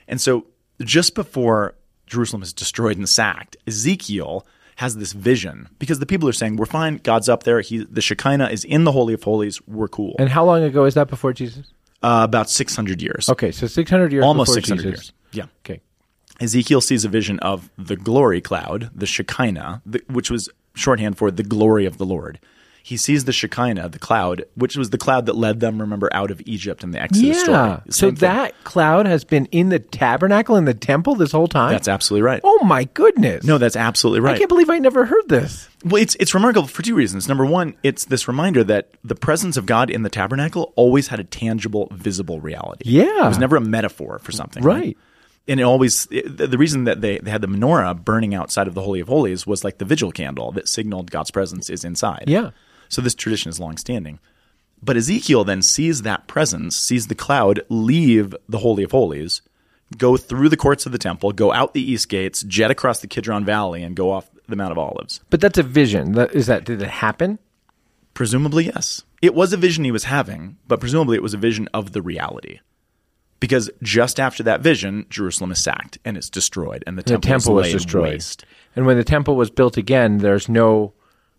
[0.09, 0.47] And so,
[0.81, 1.75] just before
[2.07, 6.67] Jerusalem is destroyed and sacked, Ezekiel has this vision because the people are saying, "We're
[6.67, 6.97] fine.
[7.03, 7.61] God's up there.
[7.61, 9.61] He, the Shekinah is in the Holy of Holies.
[9.67, 11.73] We're cool." And how long ago is that before Jesus?
[12.03, 15.07] uh, about six hundred years, Okay, so 600 years almost before six hundred Jesus.
[15.07, 15.13] years.
[15.33, 15.45] Yeah.
[15.71, 15.81] Okay.
[16.41, 21.31] Ezekiel sees a vision of the glory cloud, the Shekinah, the, which was shorthand for
[21.31, 22.39] the glory of the Lord.
[22.83, 26.31] He sees the Shekinah, the cloud, which was the cloud that led them, remember, out
[26.31, 27.43] of Egypt in the Exodus Yeah.
[27.43, 27.81] story.
[27.91, 28.15] So thing.
[28.17, 31.73] that cloud has been in the tabernacle in the temple this whole time?
[31.73, 32.41] that's absolutely right.
[32.43, 33.45] Oh my goodness.
[33.45, 34.35] No, that's absolutely right.
[34.35, 35.69] I can't believe I never heard this.
[35.85, 37.29] Well, it's it's remarkable for two reasons.
[37.29, 41.21] Number one, it's this reminder that the presence of God in the tabernacle always had
[41.21, 42.85] a tangible, visible reality.
[42.87, 43.27] Yeah.
[43.27, 44.97] it was never a metaphor for something, Right.
[45.49, 48.75] And it always it, the reason that they, they had the menorah burning outside of
[48.75, 52.25] the holy of holies was like the vigil candle that signaled God's presence is inside.
[52.27, 52.51] Yeah.
[52.89, 54.19] So this tradition is long standing.
[54.83, 59.43] But Ezekiel then sees that presence, sees the cloud leave the holy of holies,
[59.97, 63.07] go through the courts of the temple, go out the east gates, jet across the
[63.07, 65.21] Kidron Valley, and go off the Mount of Olives.
[65.31, 66.17] But that's a vision.
[66.19, 67.39] is that did it happen?
[68.15, 69.03] Presumably, yes.
[69.23, 72.03] It was a vision he was having, but presumably it was a vision of the
[72.03, 72.61] reality.
[73.41, 77.29] Because just after that vision, Jerusalem is sacked and it's destroyed, and the The temple,
[77.29, 78.13] temple was destroyed.
[78.13, 78.45] waste.
[78.77, 80.93] And when the temple was built again, there's no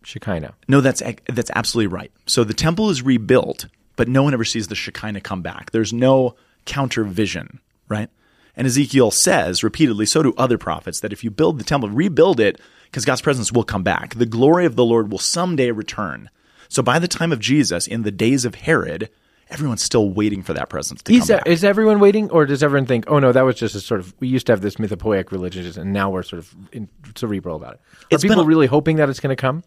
[0.03, 0.55] Shekinah.
[0.67, 2.11] No, that's that's absolutely right.
[2.25, 5.71] So the temple is rebuilt, but no one ever sees the Shekinah come back.
[5.71, 6.35] There's no
[6.65, 8.09] counter vision, right?
[8.57, 12.39] And Ezekiel says repeatedly, so do other prophets, that if you build the temple, rebuild
[12.39, 14.15] it, because God's presence will come back.
[14.15, 16.29] The glory of the Lord will someday return.
[16.67, 19.09] So by the time of Jesus, in the days of Herod,
[19.51, 21.47] everyone's still waiting for that presence to Is, come that, back.
[21.53, 24.13] is everyone waiting, or does everyone think, oh no, that was just a sort of,
[24.19, 27.73] we used to have this mythopoeic religion, and now we're sort of in, cerebral about
[27.75, 27.79] it.
[27.79, 29.63] Are It's people a- really hoping that it's going to come?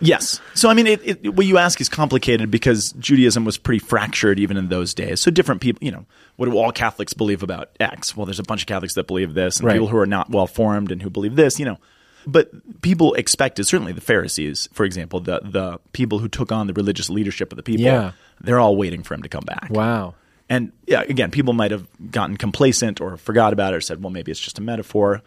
[0.00, 0.40] Yes.
[0.54, 4.40] So, I mean, it, it, what you ask is complicated because Judaism was pretty fractured
[4.40, 5.20] even in those days.
[5.20, 6.06] So, different people, you know,
[6.36, 8.16] what do all Catholics believe about X?
[8.16, 9.74] Well, there's a bunch of Catholics that believe this, and Right.
[9.74, 11.78] people who are not well formed and who believe this, you know.
[12.26, 16.72] But people expected, certainly the Pharisees, for example, the, the people who took on the
[16.72, 18.12] religious leadership of the people, Yeah.
[18.40, 19.68] They're all waiting for him to come back.
[19.70, 20.14] Wow.
[20.48, 24.10] And yeah, again, people might have gotten complacent or forgot about it or said, well,
[24.10, 25.22] maybe it's just a metaphor.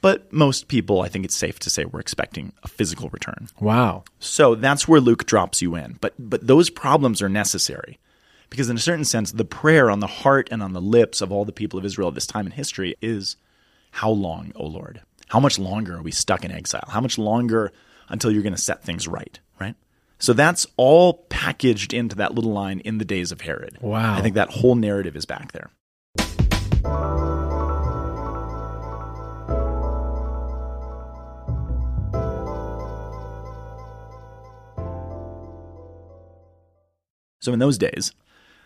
[0.00, 3.48] But most people, I think it's safe to say, we're expecting a physical return.
[3.60, 4.04] Wow.
[4.18, 5.98] So that's where Luke drops you in.
[6.00, 7.98] But but those problems are necessary.
[8.48, 11.30] Because in a certain sense, the prayer on the heart and on the lips of
[11.30, 13.36] all the people of Israel at this time in history is
[13.92, 15.02] how long, O Lord?
[15.28, 16.88] How much longer are we stuck in exile?
[16.88, 17.70] How much longer
[18.08, 19.76] until you're going to set things right, right?
[20.20, 23.78] So that's all packaged into that little line in the days of Herod.
[23.80, 24.16] Wow.
[24.16, 25.70] I think that whole narrative is back there.
[37.42, 38.12] So in those days,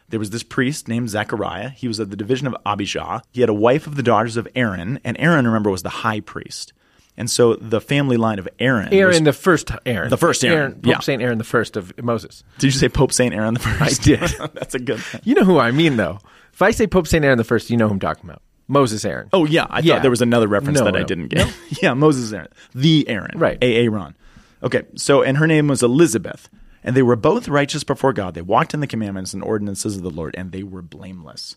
[0.09, 1.69] there was this priest named Zechariah.
[1.69, 3.23] He was of the division of Abijah.
[3.31, 6.19] He had a wife of the daughters of Aaron, and Aaron, remember, was the high
[6.19, 6.73] priest.
[7.17, 8.87] And so the family line of Aaron.
[8.91, 10.11] was- Aaron, the first Aaron.
[10.11, 10.99] The first Aaron, Pope yeah.
[11.01, 12.43] Saint Aaron the first of Moses.
[12.59, 14.01] did you say Pope Saint Aaron the first?
[14.01, 14.21] I did.
[14.55, 14.99] That's a good.
[15.01, 15.21] Thing.
[15.25, 16.19] You know who I mean, though.
[16.53, 18.43] If I say Pope Saint Aaron the first, you know who I'm talking about.
[18.67, 19.29] Moses Aaron.
[19.33, 19.95] Oh yeah, I Yeah.
[19.95, 21.53] thought there was another reference No, that I didn't get.
[21.83, 23.59] yeah, Moses Aaron, the Aaron, Right.
[23.63, 23.77] A.
[23.85, 24.17] Aaron.
[24.63, 26.49] Okay, so and her name was Elizabeth,
[26.83, 28.33] and they were both righteous before God.
[28.35, 31.57] They walked in the commandments and ordinances of the Lord, and they were blameless.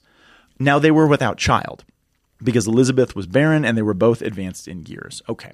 [0.59, 1.85] Now they were without child,
[2.43, 5.21] because Elizabeth was barren, and they were both advanced in years.
[5.27, 5.53] Okay.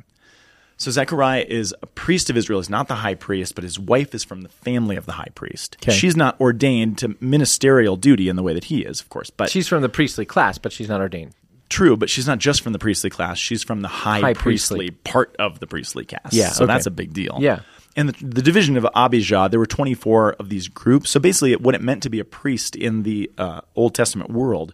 [0.77, 2.59] So Zechariah is a priest of Israel.
[2.59, 5.29] He's not the high priest, but his wife is from the family of the high
[5.35, 5.77] priest.
[5.81, 5.91] Okay.
[5.93, 9.29] She's not ordained to ministerial duty in the way that he is, of course.
[9.29, 11.33] But She's from the priestly class, but she's not ordained.
[11.69, 13.37] True, but she's not just from the priestly class.
[13.37, 14.97] She's from the high, High priestly, priestly.
[15.03, 16.33] part of the priestly caste.
[16.33, 16.73] Yeah, So okay.
[16.73, 17.37] that's a big deal.
[17.39, 17.61] Yeah.
[17.95, 21.11] And the, the division of Abijah, there were 24 of these groups.
[21.11, 24.73] So basically, what it meant to be a priest in the uh, Old Testament world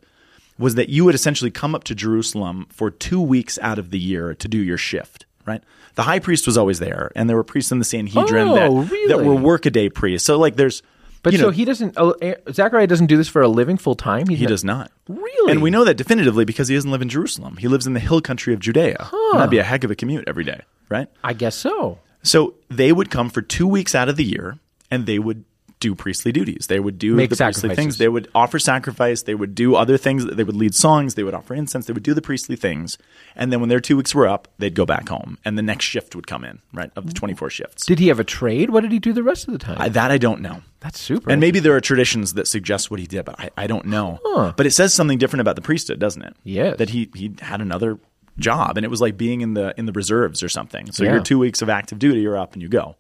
[0.60, 3.98] was that you would essentially come up to Jerusalem for two weeks out of the
[3.98, 5.64] year to do your shift, right?
[5.96, 8.92] The high priest was always there, and there were priests in the Sanhedrin Oh, that,
[8.92, 9.08] really?
[9.08, 10.28] that were workaday priests.
[10.28, 10.84] So, like, there's.
[11.24, 11.96] But you so know, he doesn't.
[11.98, 12.14] Oh,
[12.52, 14.28] Zachariah doesn't do this for a living full time.
[14.28, 14.92] he does not.
[15.10, 15.52] Really?
[15.52, 17.58] And we know that definitively because he doesn't live in Jerusalem.
[17.58, 19.10] He lives in the hill country of Judea.
[19.12, 21.08] And that'd be a heck of a commute every day, right?
[21.24, 22.00] I guess so.
[22.24, 24.60] So they would come for two weeks out of the year
[24.92, 25.44] and they would
[25.80, 26.68] do priestly duties.
[26.68, 27.98] They would do Make the priestly things.
[27.98, 29.24] They would offer sacrifice.
[29.24, 30.26] They would do other things.
[30.26, 31.16] They would lead songs.
[31.16, 31.86] They would offer incense.
[31.86, 32.98] They would do the priestly things.
[33.36, 35.86] And then when their two weeks were up, they'd go back home and the next
[35.86, 36.92] shift would come in, right?
[36.96, 37.20] Of the mm.
[37.20, 37.86] 24 shifts.
[37.86, 38.70] Did he have a trade?
[38.70, 39.78] What did he do the rest of the time?
[39.80, 40.62] I, that I don't know.
[40.82, 41.30] That's super.
[41.30, 44.20] And maybe there are traditions that suggest what he did, but I, I don't know.
[44.56, 46.36] But it says something different about the priesthood, doesn't it?
[46.44, 46.72] Yeah.
[46.76, 48.00] That he he had another
[48.38, 50.92] job, and it was like being in the in the reserves or something.
[50.92, 51.14] So Yeah.
[51.14, 52.96] your two weeks of active duty, you're up and you go.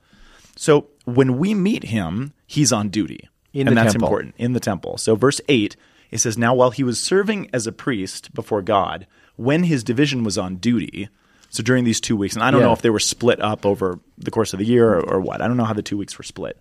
[0.61, 4.07] So when we meet him, he's on duty, In and that's temple.
[4.09, 4.97] important in the temple.
[4.97, 5.77] So verse eight
[6.11, 10.23] it says, "Now while he was serving as a priest before God, when his division
[10.25, 11.07] was on duty."
[11.49, 12.67] So during these two weeks, and I don't Yeah.
[12.67, 15.41] know if they were split up over the course of the year or, or what.
[15.41, 16.57] I don't know how the two weeks were split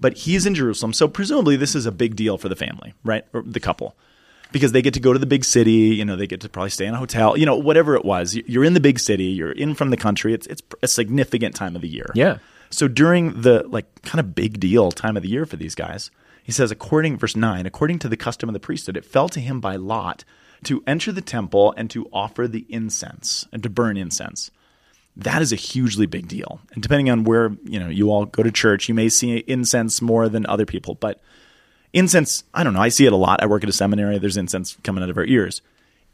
[0.00, 0.92] but he's in Jerusalem.
[0.92, 3.24] So presumably this is a big deal for the family, right?
[3.32, 3.94] Or the couple.
[4.50, 6.70] Because they get to go to the big city, you know, they get to probably
[6.70, 8.34] stay in a hotel, you know, whatever it was.
[8.34, 10.34] You're in the big city, you're in from the country.
[10.34, 12.10] It's it's a significant time of the year.
[12.16, 12.38] Yeah.
[12.72, 16.10] So during the like kind of big deal time of the year for these guys,
[16.42, 19.40] he says according verse 9, according to the custom of the priesthood, it fell to
[19.40, 20.24] him by lot
[20.64, 24.50] to enter the temple and to offer the incense and to burn incense
[25.16, 26.60] that is a hugely big deal.
[26.72, 30.00] And depending on where you know you all go to church, you may see incense
[30.00, 30.94] more than other people.
[30.94, 31.20] But
[31.92, 32.80] incense, I don't know.
[32.80, 33.42] I see it a lot.
[33.42, 34.18] I work at a seminary.
[34.18, 35.60] There's incense coming out of our ears.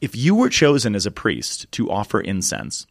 [0.00, 2.86] If you were chosen as a priest to offer incense,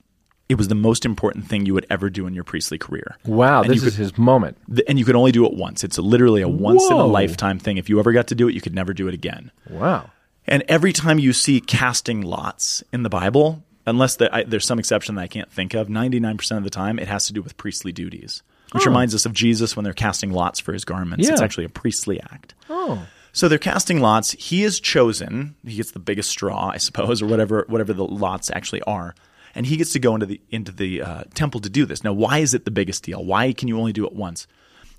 [0.49, 3.17] it was the most important thing you would ever do in your priestly career.
[3.25, 4.57] wow, And this you is his moment.
[4.73, 5.83] Th- And you could only do it once.
[5.83, 7.77] It's a, literally a once in a lifetime thing.
[7.77, 9.51] If you ever got to do it, you could never do it again.
[9.69, 10.11] Wow.
[10.45, 14.79] And every time you see casting lots in the Bible, unless the, I, there's some
[14.79, 17.57] exception that I can't think of, 99% of the time it has to do with
[17.57, 18.89] priestly duties, which oh.
[18.89, 21.27] reminds us of Jesus when they're casting lots for his garments.
[21.27, 22.53] It's actually a priestly act.
[22.69, 23.05] Oh.
[23.33, 24.31] So they're casting lots.
[24.31, 25.55] He is chosen.
[25.65, 29.13] He gets the biggest straw, I suppose, or whatever whatever the lots actually are.
[29.57, 32.03] And he gets to go into the into the uh, temple to do this.
[32.03, 33.25] Now, why is it the biggest deal?
[33.25, 34.47] Why can you only do it once?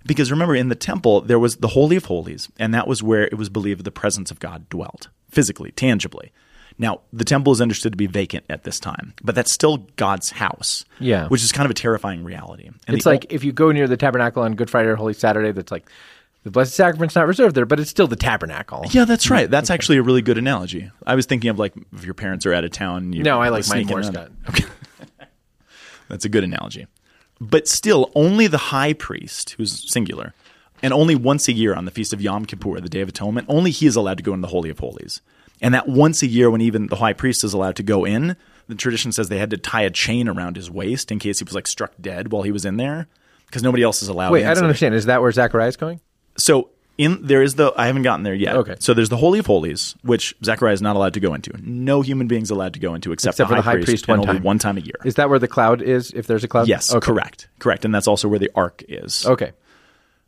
[0.05, 3.25] Because remember, in the temple there was the holy of holies, and that was where
[3.25, 6.33] it was believed the presence of God dwelt physically, tangibly.
[6.81, 10.31] Now, the temple is understood to be vacant at this time, but that's still God's
[10.31, 10.85] house.
[11.01, 11.27] Yeah.
[11.29, 12.69] which is kind of a terrifying reality.
[12.87, 15.53] And It's like if you go near the tabernacle on Good Friday or Holy Saturday,
[15.53, 15.89] that's like
[16.49, 18.87] the Blessed Sacrament's not reserved there, but it's still the tabernacle.
[18.91, 19.35] Yeah, that's hmm.
[19.35, 19.51] right.
[19.51, 20.91] That's actually a really good analogy.
[21.07, 23.13] I was thinking of like if your parents are out of town.
[23.13, 24.03] You No, I like mine more.
[24.03, 24.31] Scott.
[24.49, 24.65] Okay.
[26.09, 26.87] that's a good analogy.
[27.39, 30.33] But still, only the high priest, who's singular,
[30.83, 33.47] and only once a year on the feast of Yom Kippur, the Day of Atonement,
[33.51, 35.21] only he is allowed to go in the Holy of Holies.
[35.61, 38.37] And that once a year, when even the high priest is allowed to go in,
[38.69, 41.45] the tradition says they had to tie a chain around his waist in case he
[41.45, 43.07] was like struck dead while he was in there,
[43.45, 44.33] because nobody else is allowed.
[44.33, 44.47] Wait.
[44.47, 44.95] I don't understand.
[44.95, 46.01] Is that where Zachariah is going?
[46.39, 48.57] So in there is the I haven't gotten there yet.
[48.57, 48.75] Okay.
[48.81, 51.53] So there's the Holy of Holies, which Zechariah is not allowed to go into.
[51.63, 54.09] No human being's allowed to go into except, Except the, for high the high priest
[54.09, 54.43] and one time.
[54.43, 54.97] one time a year.
[55.05, 56.11] Is that where the cloud is?
[56.13, 56.67] If there's a cloud?
[56.69, 57.05] yes, Okay.
[57.05, 59.25] correct, correct, and that's also where the ark is.
[59.27, 59.53] Okay.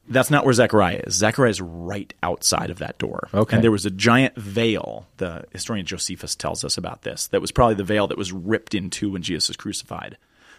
[0.08, 1.14] That's not where Zechariah is.
[1.14, 3.28] Zechariah is right outside of that door.
[3.32, 3.54] Okay.
[3.56, 5.06] And there was a giant veil.
[5.18, 7.28] The historian Josephus tells us about this.
[7.28, 10.16] That was probably the veil that was ripped in two when Jesus was crucified.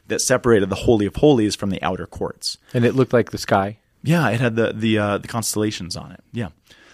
[0.07, 2.57] That separated the Holy of Holies from the outer courts.
[2.73, 3.79] And it looked like the sky.
[4.03, 6.23] Yeah, it had the the uh, the constellations on it.
[6.31, 6.49] Yeah.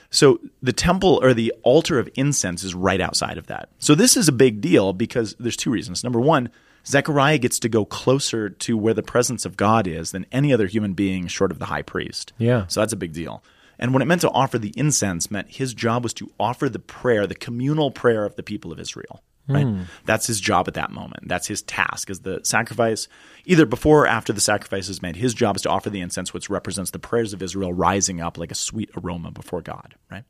[0.09, 3.69] So the temple or the altar of incense is right outside of that.
[3.79, 6.03] So this is a big deal because there's two reasons.
[6.03, 6.49] Number one,
[6.85, 10.67] Zechariah gets to go closer to where the presence of God is than any other
[10.67, 12.31] human being short of the high priest.
[12.37, 12.67] Yeah.
[12.67, 13.43] So that's a big deal.
[13.77, 16.79] And what it meant to offer the incense meant his job was to offer the
[16.79, 19.21] prayer, the communal prayer of the people of Israel.
[19.47, 19.85] Right?
[20.05, 21.27] That's his job at that moment.
[21.27, 23.07] That's his task as the sacrifice,
[23.45, 25.15] either before or after the sacrifice is made.
[25.15, 28.37] His job is to offer the incense, which represents the prayers of Israel rising up
[28.37, 29.95] like a sweet aroma before God.
[30.11, 30.23] Right?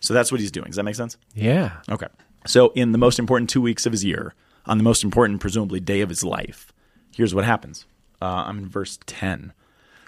[0.00, 0.66] So that's what he's doing.
[0.66, 1.16] Does that make sense?
[1.34, 1.78] Yeah.
[1.88, 2.08] Okay.
[2.46, 4.34] So, in the most important two weeks of his year,
[4.66, 6.72] on the most important, presumably, day of his life,
[7.14, 7.86] here's what happens.
[8.22, 9.52] Uh, I'm in verse 10.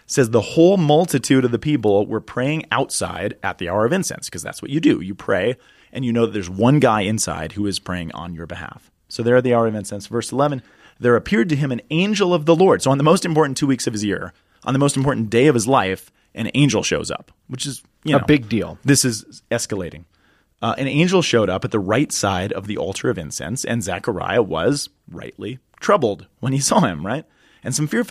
[0.09, 4.25] Says, The whole multitude of the people were praying outside at the hour of incense,
[4.27, 5.01] because that's what you do.
[5.01, 5.55] You pray,
[5.93, 8.89] and you know that there's one guy inside who is praying on your behalf.
[9.07, 10.63] So, there at the hour of incense, verse 11,
[10.99, 12.81] there appeared to him an angel of the Lord.
[12.81, 15.45] So, on the most important two weeks of his year, on the most important day
[15.45, 18.79] of his life, an angel shows up, which is, you A big deal.
[18.83, 20.05] this is escalating.
[20.61, 23.83] Uh, an angel showed up at the right side of the altar of incense, and
[23.83, 27.25] Zechariah was rightly troubled when he saw him, right?
[27.63, 28.05] And some fear.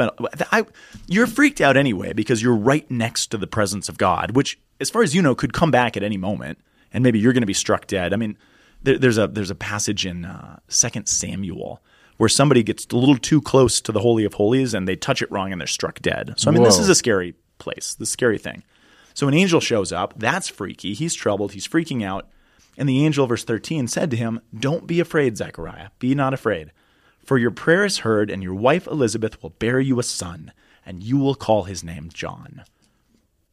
[0.53, 0.65] I,
[1.07, 4.91] you're freaked out anyway because you're right next to the presence of God, which, as
[4.91, 6.59] far as you know, could come back at any moment,
[6.93, 8.13] and maybe you're going to be struck dead.
[8.13, 8.37] I mean,
[8.83, 11.83] there, there's a there's a passage in uh, Second Samuel
[12.19, 15.23] where somebody gets a little too close to the holy of holies and they touch
[15.23, 16.35] it wrong and they're struck dead.
[16.37, 18.65] So I mean, this is a scary place, the scary thing.
[19.15, 20.15] So an angel shows up.
[20.17, 20.95] That's freaky.
[20.95, 21.53] He's troubled.
[21.53, 22.29] He's freaking out.
[22.77, 25.89] And the angel, verse 13, said to him, Don't be afraid, Zechariah.
[25.99, 26.71] Be not afraid.
[27.29, 30.51] For your prayer is heard, and your wife Elizabeth will bear you a son,
[30.87, 32.65] and you will call his name John.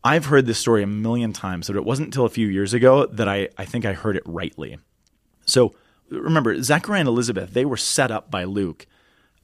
[0.02, 3.06] I've heard this story a million times, but it wasn't until a few years ago
[3.08, 4.78] that I, I think I heard it rightly.
[5.46, 5.76] So
[6.10, 8.88] remember, Zechariah and Elizabeth, they were set up by Luke.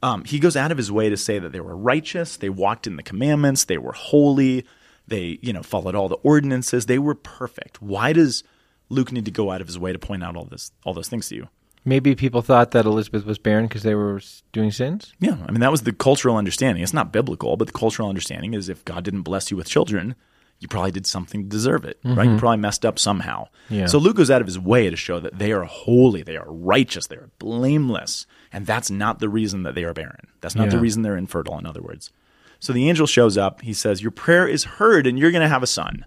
[0.02, 2.88] Um, he goes out of his way to say that they were righteous, they walked
[2.88, 4.66] in the commandments, they were holy,
[5.06, 7.82] they you know followed all the ordinances, they were perfect.
[7.82, 8.46] Why does
[8.88, 11.10] Luke need to go out of his way to point out all this all those
[11.10, 11.50] things to you?
[11.84, 15.14] Maybe people thought that Elizabeth was barren because they were doing sins.
[15.20, 16.84] Yeah, I mean that was the cultural understanding.
[16.84, 20.16] It's not biblical, but the cultural understanding is if God didn't bless you with children,
[20.60, 22.24] you probably did something to deserve it, right?
[22.24, 22.38] You mm-hmm.
[22.38, 23.48] probably messed up somehow.
[23.70, 23.88] Yeah.
[23.88, 26.46] So Luke goes out of his way to show that they are holy, they are
[26.48, 30.28] righteous, they are blameless, and that's not the reason that they are barren.
[30.40, 31.58] That's not the reason they're infertile.
[31.58, 32.12] In other words,
[32.60, 33.62] so the angel shows up.
[33.62, 36.06] He says, "Your prayer is heard, and you're going to have a son."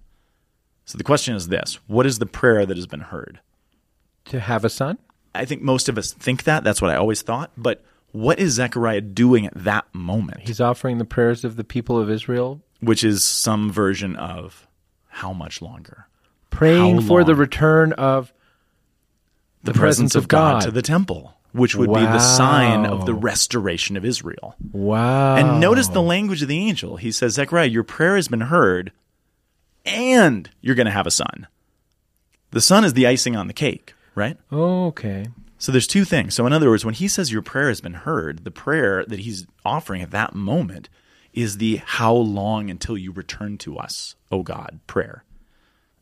[0.84, 3.40] So the question is this: What is the prayer that has been heard?
[4.26, 4.98] To have a son?
[5.34, 6.64] I think most of us think that.
[6.64, 7.50] That's what I always thought.
[7.56, 10.40] But what is Zechariah doing at that moment?
[10.40, 14.66] He's offering the prayers of the people of Israel, which is some version of
[15.08, 16.06] how much longer?
[16.50, 18.32] praying for the return of
[19.64, 20.60] The, presence of God.
[20.62, 24.54] to the temple, which would be the sign of the restoration of Israel.
[24.72, 25.34] wow.
[25.34, 26.96] And notice the language of the angel.
[26.96, 28.92] He says, Zechariah, your prayer has been heard,
[29.84, 31.48] and you're going to have a son.
[32.52, 34.36] The son is the icing on the cake, right?
[34.52, 35.26] Okay.
[35.58, 36.34] So there's two things.
[36.34, 39.20] So in other words, when he says your prayer has been heard, the prayer that
[39.20, 40.88] he's offering at that moment
[41.32, 45.24] is the how long until you return to us, O God, prayer.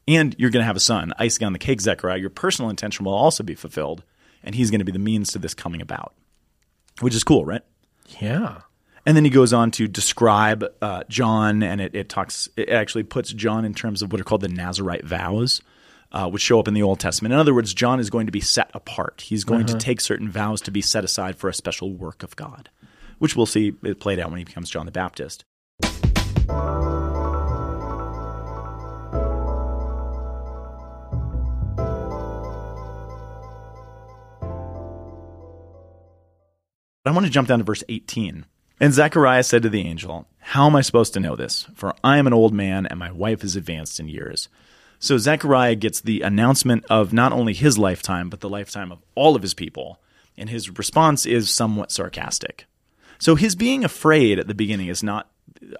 [0.06, 2.18] And you're going to have a son, icing on the cake, Zechariah.
[2.18, 4.02] Your personal intention will also be fulfilled,
[4.42, 6.12] and he's going to be the means to this coming about,
[7.00, 7.62] which is cool, right?
[8.20, 8.62] Yeah.
[9.06, 12.48] And then he goes on to describe uh, John, and it, it talks.
[12.56, 15.60] It actually puts John in terms of what are called the Nazarite vows,
[16.12, 17.32] uh, which show up in the Old Testament.
[17.32, 19.22] In other words, John is going to be set apart.
[19.22, 22.36] He's going to take certain vows to be set aside for a special work of
[22.36, 22.68] God,
[23.18, 25.44] which we'll see it played out when he becomes John the Baptist.
[37.04, 38.46] I want to jump down to verse 18.
[38.80, 41.66] And Zechariah said to the angel, How am I supposed to know this?
[41.74, 44.48] For I am an old man, and my wife is advanced in years.
[45.02, 49.34] So Zechariah gets the announcement of not only his lifetime, but the lifetime of all
[49.34, 50.00] of his people.
[50.38, 52.66] And his response is somewhat sarcastic.
[53.18, 55.28] So his being afraid at the beginning is not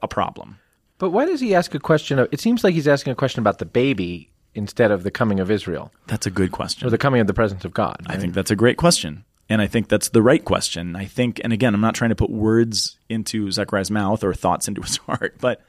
[0.02, 0.58] a problem.
[0.98, 3.38] But why does he ask a question of it seems like he's asking a question
[3.38, 6.84] about the baby instead of the coming of Israel That's a good question.
[6.84, 8.02] or the coming of the presence of God.
[8.06, 9.24] I think that's a great question.
[9.48, 10.96] And I think that's the right question.
[10.96, 14.66] I think, and again, I'm not trying to put words into Zechariah's mouth or thoughts
[14.66, 15.62] into his heart, but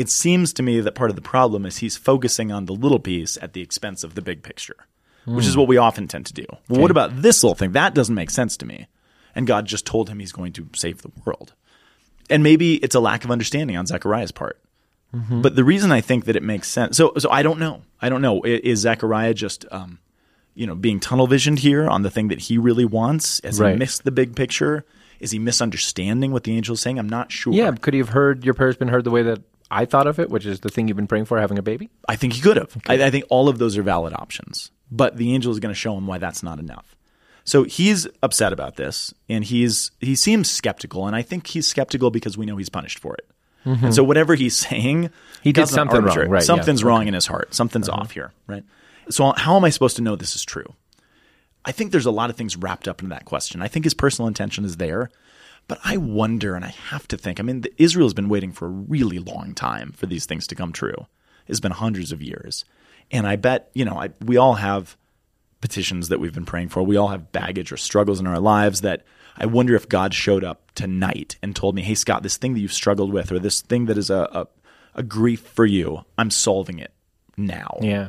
[0.00, 2.98] it seems to me that part of the problem is he's focusing on the little
[2.98, 4.76] piece at the expense of the big picture,
[5.26, 6.46] which is what we often tend to do.
[6.68, 7.72] Well, what about this little thing?
[7.72, 8.86] That doesn't make sense to me.
[9.34, 11.52] And God just told him he's going to save the world.
[12.28, 14.58] And maybe it's a lack of understanding on Zechariah's part.
[15.12, 17.82] But the reason I think that it makes sense, so so I don't know.
[18.00, 18.42] I don't know.
[18.44, 19.98] Is Zechariah just um,
[20.54, 23.40] you know, being tunnel visioned here on the thing that he really wants?
[23.42, 23.72] Has Right.
[23.72, 24.84] he missed the big picture?
[25.18, 26.98] Is he misunderstanding what the angel is saying?
[26.98, 27.52] I'm not sure.
[27.52, 29.40] Yeah, could he have heard your prayer's been heard the way that
[29.70, 31.90] I thought of it, which is the thing you've been praying for, having a baby?
[32.08, 32.76] I think he could have.
[32.88, 35.78] I, I think all of those are valid options, but the angel is going to
[35.78, 36.96] show him why that's not enough.
[37.44, 42.10] So he's upset about this, and he's he seems skeptical, and I think he's skeptical
[42.10, 43.26] because we know he's punished for it.
[43.64, 45.42] And so whatever he's saying, Mm-hmm.
[45.42, 46.28] He did doesn't something wrong, arbitrary.
[46.28, 46.46] right, yeah.
[46.46, 47.54] Something's wrong in his heart.
[47.54, 48.00] Something's Uh-huh.
[48.00, 48.64] off here, right?
[49.10, 50.74] So how am I supposed to know this is true?
[51.64, 53.60] I think there's a lot of things wrapped up into that question.
[53.60, 55.10] I think his personal intention is there,
[55.70, 57.38] but I wonder, and I have to think.
[57.38, 60.72] I mean, Israel's been waiting for a really long time for these things to come
[60.72, 61.06] true.
[61.46, 62.64] It's been hundreds of years,
[63.12, 64.96] and I bet you know I, we all have
[65.60, 66.82] petitions that we've been praying for.
[66.82, 69.04] We all have baggage or struggles in our lives that
[69.36, 72.60] I wonder if God showed up tonight and told me, "Hey, Scott, this thing that
[72.60, 74.46] you've struggled with, or this thing that is a a,
[74.96, 76.92] a grief for you, I'm solving it
[77.36, 78.08] now." Yeah.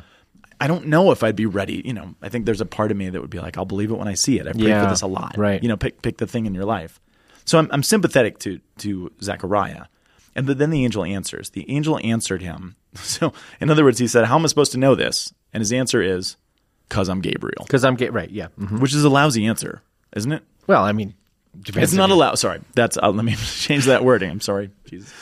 [0.60, 1.82] I don't know if I'd be ready.
[1.84, 3.90] You know, I think there's a part of me that would be like, I'll believe
[3.90, 4.46] it when I see it.
[4.46, 5.36] I prayed Yeah, for this a lot.
[5.36, 5.60] right.
[5.60, 7.00] You know, pick pick the thing in your life.
[7.44, 9.84] So I'm, I'm sympathetic to to Zechariah.
[10.34, 11.50] And then the angel answers.
[11.50, 12.76] The angel answered him.
[12.94, 15.32] So in other words, he said, How am I supposed to know this?
[15.54, 16.36] And his answer is,
[16.88, 17.64] Because I'm Gabriel.
[17.64, 18.10] Because I'm gay.
[18.10, 18.30] Right.
[18.30, 18.48] Yeah.
[18.60, 18.80] Mhm.
[18.80, 19.82] Which is a lousy answer,
[20.14, 20.42] isn't it?
[20.66, 21.14] Well, I mean,
[21.58, 22.36] depends It's not a lousy.
[22.40, 22.98] Sorry, that's.
[23.02, 24.30] Uh, let me change that wording.
[24.30, 24.70] I'm sorry.
[24.84, 25.12] Jesus.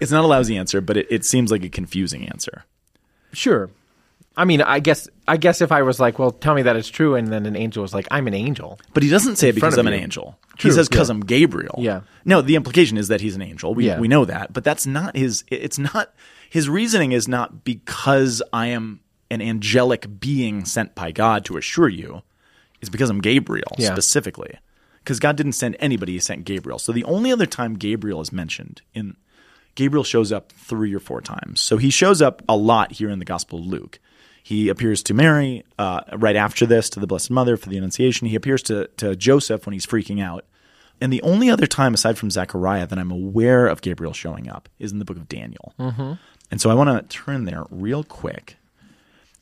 [0.00, 2.64] It's not a lousy answer, but it, it seems like a confusing answer.
[3.32, 3.68] Sure.
[4.36, 6.88] I mean, I guess I guess if I was like, well, tell me that it's
[6.88, 8.78] true, and then an angel was like, I'm an angel.
[8.94, 10.38] But he doesn't say it because I'm an angel.
[10.56, 11.14] True, he says because yeah.
[11.14, 11.76] I'm Gabriel.
[11.78, 12.02] Yeah.
[12.24, 13.74] No, the implication is that he's an angel.
[13.74, 13.98] We Yeah.
[13.98, 15.44] we know that, but that's not his.
[15.48, 16.14] It's not
[16.48, 17.12] his reasoning.
[17.12, 19.00] Is not because I am
[19.30, 22.22] an angelic being sent by God to assure you.
[22.80, 23.92] It's because I'm Gabriel Yeah.
[23.92, 24.54] specifically.
[25.02, 26.78] Because God didn't send anybody; He sent Gabriel.
[26.78, 29.16] So the only other time Gabriel is mentioned in
[29.74, 31.60] Gabriel shows up three or four times.
[31.60, 33.98] So he shows up a lot here in the Gospel of Luke.
[34.42, 38.28] He appears to Mary uh, right after this, to the Blessed Mother for the Annunciation.
[38.28, 40.44] He appears to, to Joseph when he's freaking out.
[41.00, 44.68] And the only other time, aside from Zechariah, that I'm aware of Gabriel showing up
[44.78, 45.74] is in the book of Daniel.
[46.50, 48.56] And so I want to turn there real quick.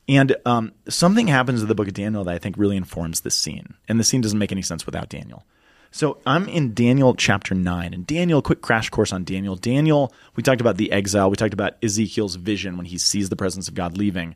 [0.07, 3.35] And um, something happens in the book of Daniel that I think really informs this
[3.35, 3.75] scene.
[3.87, 5.45] And the scene doesn't make any sense without Daniel.
[5.91, 7.93] So I'm in Daniel chapter 9.
[7.93, 9.55] And Daniel, quick crash course on Daniel.
[9.55, 11.29] Daniel, we talked about the exile.
[11.29, 14.35] We talked about Ezekiel's vision when he sees the presence of God leaving.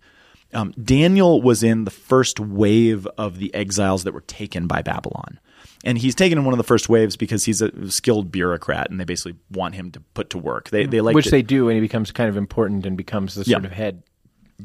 [0.54, 5.40] Um, Daniel was in the first wave of the exiles that were taken by Babylon.
[5.86, 9.00] And he's taken in one of the first waves because he's a skilled bureaucrat and
[9.00, 10.70] they basically want him to put to work.
[10.70, 13.36] They, they like Which to- they do, and he becomes kind of important and becomes
[13.36, 13.68] the sort Yeah.
[13.68, 14.04] of head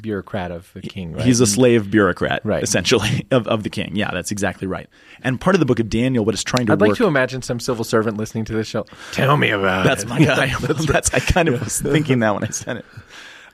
[0.00, 1.14] bureaucrat of the king.
[1.14, 1.24] Right?
[1.24, 2.62] He's a slave bureaucrat, Right.
[2.62, 3.96] essentially, of, of the king.
[3.96, 4.86] Yeah, that's exactly right.
[5.22, 6.90] And part of the book of Daniel, what it's trying to I'd work.
[6.90, 8.84] like to imagine some civil servant listening to this show.
[9.10, 10.08] Tell me about that's it.
[10.08, 10.54] my guy.
[10.86, 12.84] that's, I kind of was thinking that when I said it.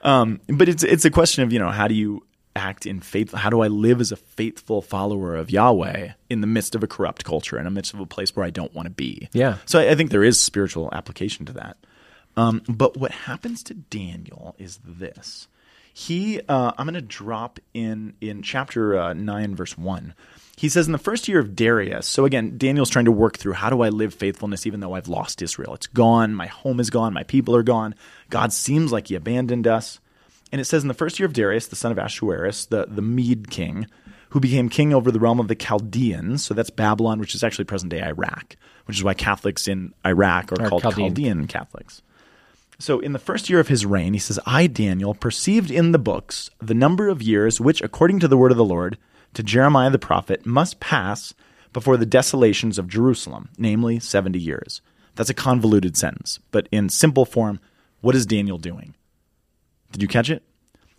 [0.04, 2.24] Um, but it's it's a question of you know how do you
[2.56, 3.32] act in faith?
[3.32, 6.86] How do I live as a faithful follower of Yahweh in the midst of a
[6.86, 9.28] corrupt culture, in the midst of a place where I don't want to be?
[9.32, 9.58] Yeah.
[9.66, 11.76] So I, I think there is spiritual application to that.
[12.36, 15.48] Um, but what happens to Daniel is this.
[15.92, 20.14] He, uh, I'm going to drop in in chapter uh, nine, verse one.
[20.56, 22.06] He says, in the first year of Darius.
[22.06, 25.08] So again, Daniel's trying to work through how do I live faithfulness even though I've
[25.08, 25.74] lost Israel?
[25.74, 26.34] It's gone.
[26.34, 27.12] My home is gone.
[27.12, 27.94] My people are gone.
[28.34, 30.00] God seems like He abandoned us.
[30.50, 33.00] And it says, in the first year of Darius, the son of Ahasuerus, the the
[33.00, 33.86] Mede king,
[34.30, 36.42] who became king over the realm of the Chaldeans.
[36.42, 38.56] So that's Babylon, which is actually present day Iraq,
[38.86, 41.10] which is why Catholics in Iraq are, Are called Chaldean.
[41.10, 42.02] Chaldean Catholics.
[42.80, 45.98] So in the first year of his reign, he says, I, Daniel, perceived in the
[46.00, 48.98] books the number of years which, according to the word of the Lord,
[49.34, 51.34] to Jeremiah the prophet, must pass
[51.72, 54.82] before the desolations of Jerusalem, namely 70 years.
[55.14, 57.60] That's a convoluted sentence, but in simple form,
[58.04, 58.94] what is Daniel doing?
[59.92, 60.42] Did you catch it?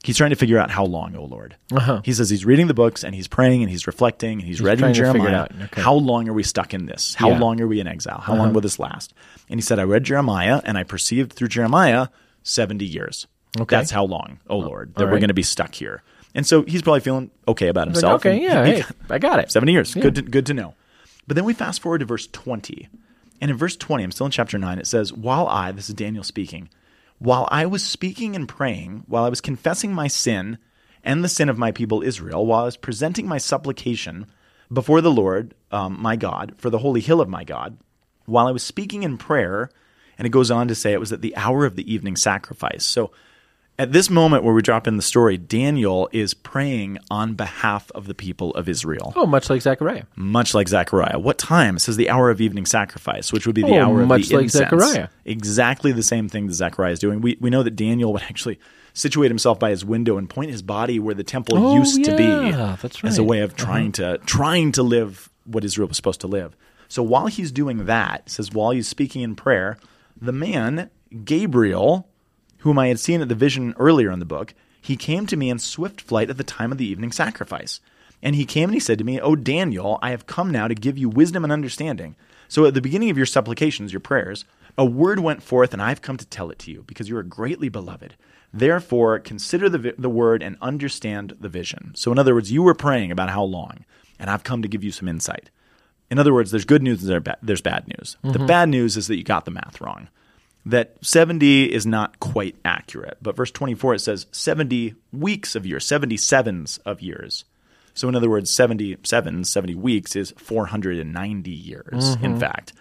[0.03, 1.55] He's trying to figure out how long, O Lord.
[1.73, 2.01] Uh-huh.
[2.05, 4.85] He says he's reading the books and he's praying and he's reflecting and he's, reading
[4.85, 5.35] figure it Jeremiah.
[5.41, 5.51] out.
[5.63, 5.81] Okay.
[5.81, 7.15] How long are we stuck in this?
[7.15, 7.39] How Yeah.
[7.39, 8.19] long are we in exile?
[8.19, 8.43] How Uh-huh.
[8.43, 9.13] long will this last?
[9.49, 12.09] And he said, I read Jeremiah and I perceived through Jeremiah
[12.43, 13.25] 70 years.
[13.59, 13.75] Okay.
[13.75, 16.03] That's how long, oh Lord, that all we're going to be stuck here.
[16.35, 18.21] And so he's probably feeling okay about Like, himself.
[18.21, 19.51] okay, yeah, he- hey, I got it.
[19.51, 19.95] 70 years.
[19.95, 20.03] Yeah.
[20.03, 20.75] Good, to, good to know.
[21.25, 22.89] But then we fast forward to verse 20.
[23.41, 25.95] And in verse 20, I'm still in chapter 9, it says, While I, this is
[25.95, 26.69] Daniel speaking,
[27.19, 30.57] while I was speaking and praying, while I was confessing my sin
[31.03, 34.25] and the sin of my people Israel, while I was presenting my supplication
[34.71, 37.77] before the Lord, um, my God, for the holy hill of my God,
[38.25, 39.69] while I was speaking in prayer,
[40.17, 42.83] and it goes on to say it was at the hour of the evening sacrifice.
[42.83, 43.11] So
[43.77, 48.07] at this moment where we drop in the story, Daniel is praying on behalf of
[48.07, 50.03] the people of Israel Oh, much like Zechariah.
[50.15, 51.19] much like Zechariah.
[51.19, 51.75] What time?
[51.75, 54.29] It says the hour of evening sacrifice, which would be the Oh, hour of much
[54.29, 54.69] the like incense.
[54.69, 55.09] Zechariah.
[55.25, 57.19] Exactly the same thing that Zechariah is doing.
[57.21, 58.59] We, we know that Daniel would actually
[58.93, 62.15] situate himself by his window and point his body where the temple Oh, used to
[62.15, 63.21] be yeah, that's as a.
[63.21, 63.27] Uh-huh.
[63.29, 66.55] way of trying to trying to live what Israel was supposed to live.
[66.87, 69.77] So while he's doing that, it says while he's speaking in prayer,
[70.19, 70.89] the man
[71.25, 72.07] Gabriel,
[72.65, 75.51] whom I had seen at the vision earlier in the book, he came to me
[75.51, 77.79] in swift flight at the time of the evening sacrifice.
[78.23, 80.73] And he came and he said to me, O Daniel, I have come now to
[80.73, 82.15] give you wisdom and understanding.
[82.47, 84.45] So at the beginning of your supplications, your prayers,
[84.79, 87.15] a word went forth, and I have come to tell it to you, because you
[87.17, 88.15] are greatly beloved.
[88.51, 91.91] Therefore, consider the, vi- the word and understand the vision.
[91.95, 93.85] So, in other words, you were praying about how long,
[94.17, 95.51] and I've come to give you some insight.
[96.09, 98.17] In other words, there's good news and there there's bad news.
[98.23, 98.47] The mm-hmm.
[98.47, 100.07] bad news is that you got the math wrong.
[100.65, 103.17] That 70 is not quite accurate.
[103.21, 107.45] But verse 24, it says 70 weeks of years, 77s of years.
[107.95, 112.39] So, in other words, 77, 70 weeks is 490 years, in mm-hmm.
[112.39, 112.73] fact,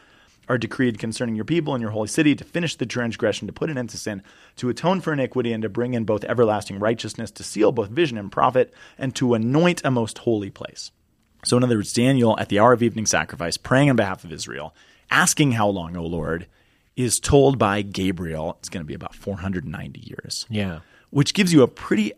[0.49, 3.71] are decreed concerning your people and your holy city to finish the transgression, to put
[3.71, 4.23] an end to sin,
[4.57, 8.19] to atone for iniquity, and to bring in both everlasting righteousness, to seal both vision
[8.19, 10.91] and prophet, and to anoint a most holy place.
[11.45, 14.33] So, in other words, Daniel, at the hour of evening sacrifice, praying on behalf of
[14.33, 14.75] Israel,
[15.13, 16.49] asking how long, O Lord,
[16.97, 20.81] is told by Gabriel it's going to be about 490 years Yeah.
[21.11, 22.13] which gives you a pretty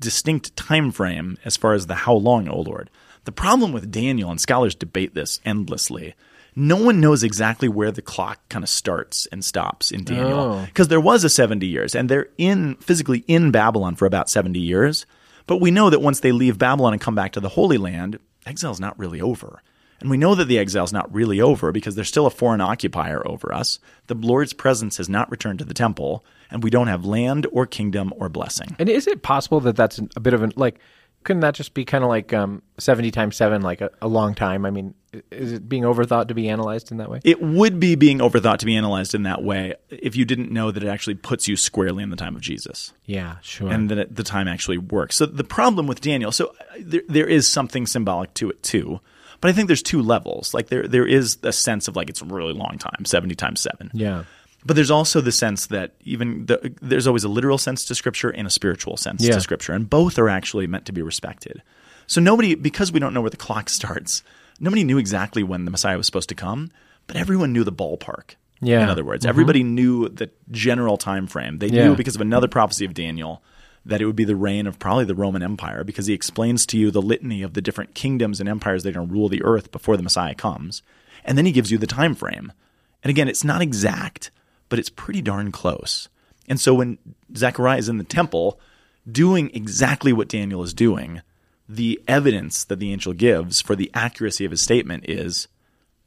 [0.00, 2.90] distinct time frame as far as the how long, O Lord.
[3.24, 6.14] The problem with Daniel, and scholars debate this endlessly,
[6.54, 10.38] no one knows exactly where the clock kind of starts and stops in Daniel.
[10.38, 10.64] Oh.
[10.66, 14.58] Because there was a 70 years, and they're in physically in Babylon for about 70
[14.58, 15.06] years.
[15.46, 18.18] But we know that once they leave Babylon and come back to the Holy Land,
[18.46, 19.62] exile's not really over.
[20.00, 23.26] And we know that the exile's not really over because there's still a foreign occupier
[23.26, 23.78] over us.
[24.08, 27.66] The Lord's presence has not returned to the temple, and we don't have land or
[27.66, 28.76] kingdom or blessing.
[28.78, 30.78] And is it possible that that's a bit of an like?
[31.24, 34.34] Couldn't that just be kind of like um, seventy times seven, like a, a long
[34.34, 34.64] time?
[34.64, 34.94] I mean,
[35.30, 37.20] is it being overthought to be analyzed in that way?
[37.24, 40.70] It would be being overthought to be analyzed in that way if you didn't know
[40.70, 42.92] that it actually puts you squarely in the time of Jesus.
[43.04, 43.70] yeah, sure.
[43.70, 45.16] and that it, the time actually works.
[45.16, 49.00] So the problem with Daniel, so uh, there, there is something symbolic to it too,
[49.46, 50.52] but I think there's two levels.
[50.54, 53.60] Like there there is a sense of like it's a really long time, seventy times
[53.60, 53.90] seven.
[53.94, 54.24] yeah,
[54.64, 58.30] But there's also the sense that even the, there's always a literal sense to Scripture
[58.30, 59.34] and a spiritual sense Yeah.
[59.34, 61.62] to Scripture, and both are actually meant to be respected.
[62.08, 64.22] So nobody, because we don't know where the clock starts,
[64.58, 66.70] nobody knew exactly when the Messiah was supposed to come,
[67.06, 68.34] but everyone knew the ballpark.
[68.60, 68.82] Yeah.
[68.82, 69.30] In other words, mm-hmm.
[69.30, 71.58] everybody knew the general time frame.
[71.58, 71.84] They Yeah.
[71.88, 73.42] knew because of another prophecy of Daniel
[73.86, 76.78] that it would be the reign of probably the Roman Empire because he explains to
[76.78, 79.44] you the litany of the different kingdoms and empires that are going to rule the
[79.44, 80.82] earth before the Messiah comes.
[81.24, 82.52] And then he gives you the time frame.
[83.04, 84.30] And again, it's not exact,
[84.68, 86.08] but it's pretty darn close.
[86.48, 86.98] And so when
[87.36, 88.58] Zechariah is in the temple
[89.10, 91.22] doing exactly what Daniel is doing,
[91.68, 95.46] the evidence that the angel gives for the accuracy of his statement is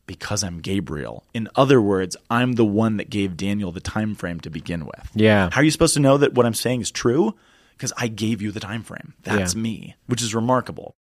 [0.06, 1.24] because I'm Gabriel.
[1.34, 5.12] In other words, I'm the one that gave Daniel the time frame to begin with.
[5.14, 5.50] Yeah.
[5.52, 7.36] How are you supposed to know that what I'm saying is true?
[7.80, 9.14] Because I gave you the time frame.
[9.24, 9.62] That's Yeah.
[9.62, 10.98] me, which is remarkable.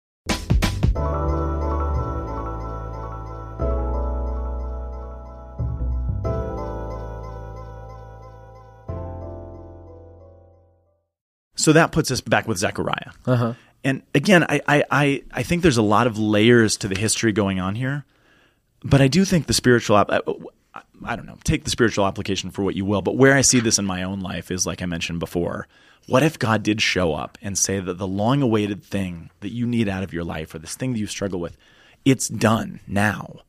[11.57, 13.13] So that puts us back with Zechariah.
[13.27, 13.55] uh-huh.
[13.83, 17.31] And again, I, I, I, I think there's a lot of layers to the history
[17.33, 18.05] going on here,
[18.83, 20.11] but I do think the spiritual, app-
[21.05, 23.61] I, don't know, take the spiritual application for what you will, but where I see
[23.61, 25.69] this in my own life is like I mentioned before.
[26.07, 29.67] What if God did show up and say that the long awaited thing that you
[29.67, 31.57] need out of your life or this thing that you struggle with,
[32.05, 33.41] it's done now?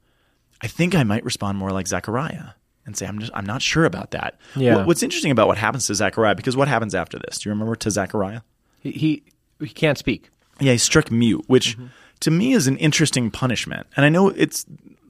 [0.62, 2.50] I think I might respond more like Zechariah
[2.86, 4.40] and say, I'm just, I'm not sure about that.
[4.56, 4.78] Yeah.
[4.78, 7.38] What- what's interesting about what happens to Zechariah, because what happens after this?
[7.40, 8.42] Do you remember to Zechariah?
[8.82, 9.24] he, he
[9.60, 10.30] he can't speak.
[10.60, 11.88] Yeah, he struck mute, which mm-hmm.
[12.22, 13.88] to me is an interesting punishment.
[13.96, 14.66] And I know it's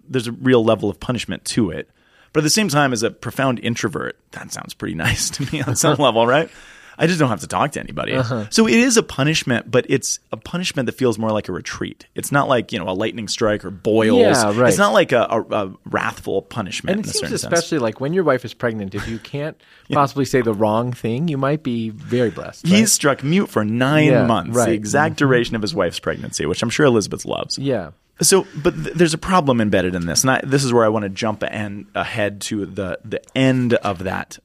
[0.07, 1.89] there's a real level of punishment to it.
[2.37, 5.63] But at the same time, as a profound introvert, that sounds pretty nice to me
[5.63, 6.51] on some level, right?
[6.99, 8.13] I just don't have to talk to anybody.
[8.51, 12.05] So it is a punishment, but it's a punishment that feels more like a retreat.
[12.13, 14.19] It's not like, you know, a lightning strike or boils.
[14.19, 14.69] Yeah, right.
[14.69, 17.53] It's not like a, a, a wrathful punishment And in it a seems certain sense.
[17.53, 19.59] especially like when your wife is pregnant, if you can't
[19.91, 22.65] possibly say the wrong thing, you might be very blessed.
[22.65, 22.73] right?
[22.77, 24.63] He's struck mute for nine Yeah, months, right.
[24.63, 24.71] Mm-hmm.
[24.71, 27.57] the exact duration of his wife's pregnancy, which I'm sure Elizabeth loves.
[27.59, 27.91] yeah.
[28.21, 30.89] So, but th- there's a problem embedded in this, and I, this is where I
[30.89, 34.39] want to jump and ahead to the the end of that.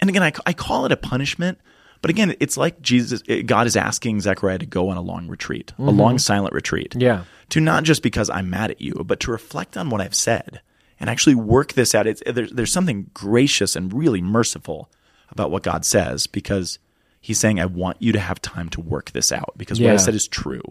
[0.00, 1.58] And again, I, I call it a punishment,
[2.00, 5.28] but again, it's like Jesus, it- God is asking Zechariah to go on a long
[5.28, 5.98] retreat, a mm-hmm.
[5.98, 6.94] long silent retreat.
[6.96, 7.24] Yeah.
[7.50, 10.60] To not just because I'm mad at you, but to reflect on what I've said
[11.00, 12.06] and actually work this out.
[12.06, 14.90] It's, there's, there's something gracious and really merciful
[15.30, 16.78] about what God says because
[17.20, 19.96] He's saying, I want you to have time to work this out because what I
[19.96, 20.62] said is true.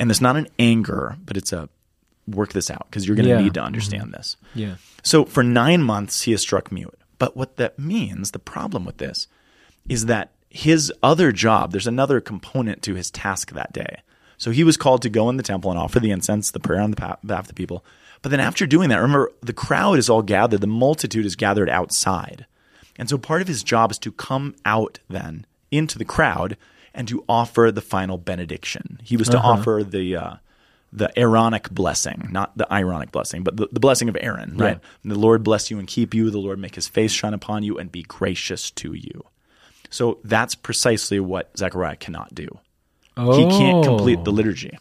[0.00, 1.68] And it's not an anger, but it's a
[2.26, 3.40] work this out because you're going to Yeah.
[3.42, 4.36] need to understand this.
[4.54, 4.76] Yeah.
[5.02, 6.94] So for nine months, he is struck mute.
[7.18, 9.28] But what that means, the problem with this,
[9.88, 14.02] is that his other job, there's another component to his task that day.
[14.38, 16.80] So he was called to go in the temple and offer the incense, the prayer
[16.80, 17.84] on the behalf of the people.
[18.22, 21.70] But then after doing that, remember, the crowd is all gathered, the multitude is gathered
[21.70, 22.46] outside.
[22.98, 26.56] And so part of his job is to come out then into the crowd
[26.94, 29.00] and to offer the final benediction.
[29.04, 30.34] He was to offer the uh,
[30.96, 34.80] the Aaronic blessing, not the ironic blessing, but the, the blessing of Aaron, right?
[35.04, 35.12] Yeah.
[35.12, 36.30] The Lord bless you and keep you.
[36.30, 39.24] The Lord make his face shine upon you and be gracious to you.
[39.90, 42.48] So that's precisely what Zechariah cannot do.
[43.16, 43.36] Oh.
[43.36, 44.78] He can't complete the liturgy.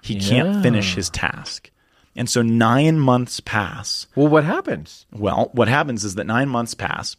[0.00, 1.70] He can't finish his task.
[2.16, 4.06] And so nine months pass.
[4.16, 5.06] Well, what happens?
[5.12, 7.16] Well, what happens is that nine months pass,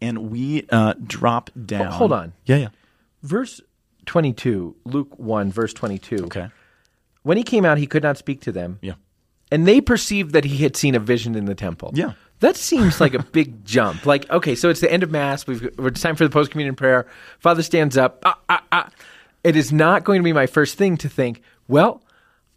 [0.00, 1.86] and we uh, drop down.
[1.90, 2.34] hold on.
[2.44, 2.68] Yeah, yeah.
[3.22, 3.60] Verse
[4.06, 6.24] 22, Luke 1, verse 22.
[6.26, 6.48] Okay.
[7.22, 8.94] When he came out, he could not speak to them, Yeah.
[9.50, 11.92] and they perceived that he had seen a vision in the temple.
[11.94, 12.12] Yeah.
[12.40, 14.04] That seems like a big jump.
[14.06, 15.46] Like, okay, so it's the end of Mass.
[15.46, 17.06] We've, it's time for the post communion prayer.
[17.38, 18.20] Father stands up.
[18.24, 18.88] Ah, ah, ah.
[19.44, 22.02] It is not going to be my first thing to think, well,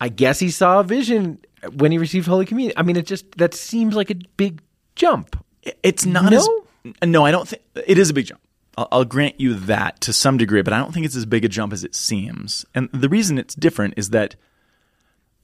[0.01, 1.37] I guess he saw a vision
[1.73, 2.73] when he received Holy Communion.
[2.77, 4.61] I mean, it just, that seems like a big
[4.95, 5.35] jump.
[5.83, 6.37] It's not No?
[6.37, 7.25] as no.
[7.25, 8.41] I don't think it is a big jump.
[8.77, 11.45] I'll, I'll grant you that to some degree, but I don't think it's as big
[11.45, 12.65] a jump as it seems.
[12.75, 14.35] And the reason it's different is that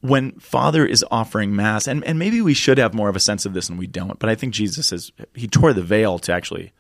[0.01, 3.45] when Father is offering Mass, and, and maybe we should have more of a sense
[3.45, 6.33] of this and we don't, but I think Jesus is he tore the veil to
[6.33, 6.73] actually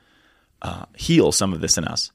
[0.61, 2.11] uh, heal some of this in us.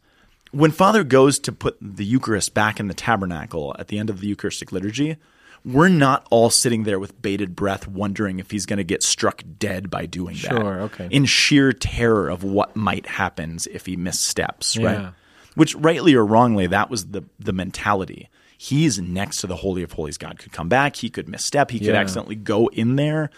[0.53, 4.21] When Father goes to put the Eucharist back in the tabernacle at the end of
[4.21, 5.17] the Eucharistic liturgy,
[5.65, 9.43] we're not all sitting there with bated breath wondering if he's going to get struck
[9.59, 10.53] dead by doing that.
[10.53, 11.09] Sure, okay.
[11.11, 14.87] In sheer terror of what might happen if he missteps, Yeah.
[14.87, 15.13] right?
[15.57, 18.29] Which rightly or wrongly, that was the the mentality.
[18.59, 20.19] He's next to the Holy of Holies.
[20.19, 20.97] God could come back.
[20.97, 21.71] He could misstep.
[21.71, 21.95] He could Yeah.
[22.01, 23.31] accidentally go in there.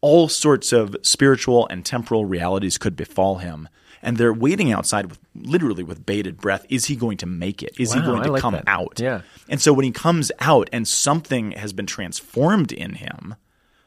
[0.00, 3.68] All sorts of spiritual and temporal realities could befall him.
[4.02, 6.66] And they're waiting outside with literally with bated breath.
[6.68, 7.74] Is he going to make it?
[7.78, 8.64] Is he going to like come that.
[8.66, 9.00] out?
[9.00, 9.22] Yeah.
[9.48, 13.34] And so when he comes out and something has been transformed in him,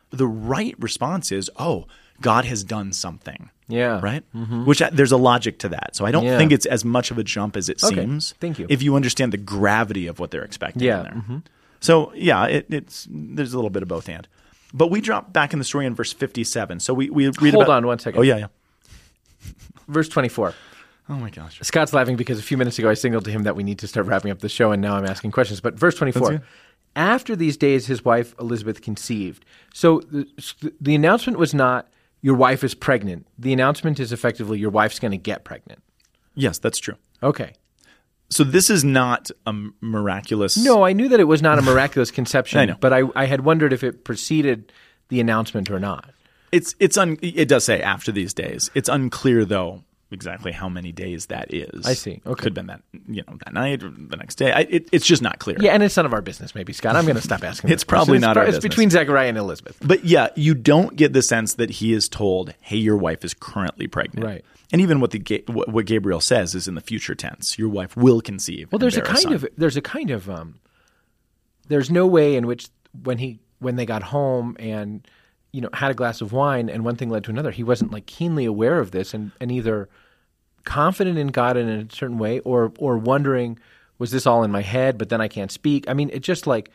[0.09, 1.85] the right response is, oh,
[2.19, 3.51] God has done something.
[3.69, 4.01] Yeah.
[4.01, 4.23] Right?
[4.35, 4.65] Mm-hmm.
[4.65, 5.95] Which I, there's a logic to that.
[5.95, 6.37] So I don't Yeah.
[6.37, 7.95] think it's as much of a jump as it Okay.
[7.95, 8.33] seems.
[8.41, 8.65] Thank you.
[8.69, 10.97] If you understand the gravity of what they're expecting Yeah.
[10.97, 11.13] in there.
[11.13, 11.37] Mm-hmm.
[11.79, 14.27] So yeah, it, it's there's a little bit of both and.
[14.73, 16.79] But we drop back in the story in verse 57.
[16.81, 18.19] So we, we read Hold about- on one second.
[18.19, 18.47] Oh, yeah, yeah.
[19.87, 20.53] Verse 24.
[21.09, 21.59] Oh, my gosh.
[21.63, 23.87] Scott's laughing because a few minutes ago I signaled to him that we need to
[23.87, 25.59] start wrapping up the show, and now I'm asking questions.
[25.59, 26.41] But verse 24.
[26.95, 29.43] After these days, his wife Elizabeth conceived.
[29.73, 30.27] So the,
[30.79, 31.87] the announcement was not,
[32.21, 33.27] your wife is pregnant.
[33.37, 35.81] The announcement is effectively, your wife's going to get pregnant.
[36.35, 36.95] Yes, that's true.
[37.23, 37.53] Okay.
[38.29, 40.57] So this is not a miraculous.
[40.57, 42.75] No, I knew that it was not a miraculous conception, I know.
[42.79, 44.71] but I, I had wondered if it preceded
[45.09, 46.11] the announcement or not.
[46.51, 48.71] It's it's un, it does say after these days.
[48.73, 51.85] It's unclear though exactly how many days that is.
[51.85, 52.21] I see.
[52.25, 52.35] Okay.
[52.43, 54.51] Could have been that you know that night or the next day.
[54.51, 55.57] I, it, it's just not clear.
[55.59, 56.95] Yeah, and it's none of our business, maybe, Scott.
[56.95, 57.69] I'm going to stop asking.
[57.71, 58.05] It's this question.
[58.05, 58.69] probably not our It's business.
[58.69, 59.77] between Zechariah and Elizabeth.
[59.81, 63.33] But yeah, you don't get the sense that he is told, "Hey, your wife is
[63.33, 64.45] currently pregnant." Right.
[64.71, 67.57] And even what the what Gabriel says is in the future tense.
[67.57, 68.71] Your wife will conceive.
[68.71, 69.33] Well, there's a kind son.
[69.33, 70.59] of there's a kind of um,
[71.67, 72.67] there's no way in which
[73.03, 75.07] when he when they got home and
[75.51, 77.91] you know had a glass of wine and one thing led to another, he wasn't
[77.91, 79.89] like keenly aware of this and and either
[80.65, 83.59] confident in God in a certain way or or wondering
[83.97, 85.89] was this all in my head, but then I can't speak.
[85.89, 86.71] I mean, it just like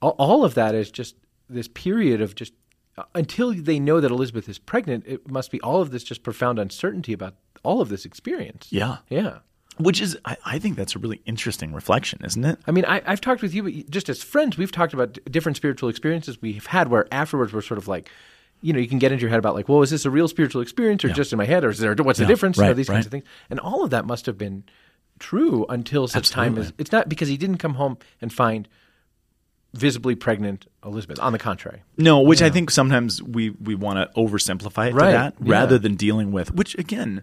[0.00, 1.16] all, all of that is just
[1.48, 2.52] this period of just
[2.96, 6.22] uh, until they know that Elizabeth is pregnant, it must be all of this just
[6.22, 8.68] profound uncertainty about all of this experience.
[8.70, 8.98] Yeah.
[9.08, 9.38] Yeah.
[9.80, 12.58] Which is, I, I think that's a really interesting reflection, isn't it?
[12.66, 15.20] I mean, I, I've talked with you, but just as friends, we've talked about d-
[15.30, 18.10] different spiritual experiences we've had where afterwards we're sort of like,
[18.62, 20.28] you know, you can get into your head about like, well, is this a real
[20.28, 22.56] spiritual experience or just in my head or is there, what's the Yeah, difference?
[22.58, 23.24] You know, right, these kinds of things.
[23.48, 24.64] And all of that must have been
[25.18, 28.68] true until such time as it's not because he didn't come home and find
[29.74, 31.20] visibly pregnant Elizabeth.
[31.20, 31.82] On the contrary.
[31.96, 35.52] No, which I think sometimes we we want to oversimplify it Right, to that yeah.
[35.52, 37.22] rather than dealing with which again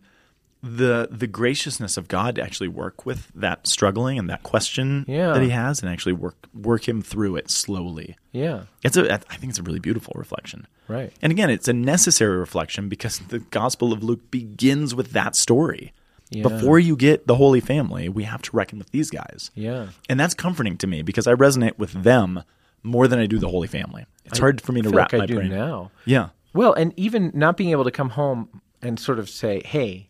[0.76, 5.34] the the graciousness of God to actually work with that struggling and that question Yeah.
[5.34, 8.16] that he has and actually work work him through it slowly.
[8.32, 8.64] Yeah.
[8.84, 10.68] It's a I think it's a really beautiful reflection.
[10.88, 11.12] Right.
[11.22, 15.94] And again, it's a necessary reflection because the Gospel of Luke begins with that story.
[16.30, 16.44] Yeah.
[16.44, 19.50] Before you get the Holy Family, we have to reckon with these guys.
[19.56, 19.88] Yeah.
[20.10, 22.44] And that's comforting to me because I resonate with them
[22.84, 24.06] more than I do the Holy Family.
[24.26, 25.50] It's hard for me to I wrap like my I do brain.
[25.50, 25.92] now.
[26.06, 26.30] Yeah.
[26.54, 30.10] Well, and even not being able to come home and sort of say, hey,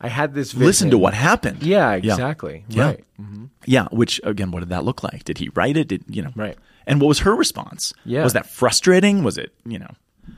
[0.00, 0.66] I had this vision.
[0.66, 1.62] Listen to what happened.
[1.62, 2.64] Yeah, exactly.
[2.68, 2.84] Yeah.
[2.86, 3.04] Right.
[3.20, 3.44] Mm-hmm.
[3.66, 5.24] Yeah, which again, what did that look like?
[5.24, 5.88] Did he write it?
[5.88, 6.32] Did you know?
[6.34, 6.56] Right.
[6.86, 7.92] And what was her response?
[8.04, 8.24] Yeah.
[8.24, 9.22] Was that frustrating?
[9.22, 9.90] Was it, you know,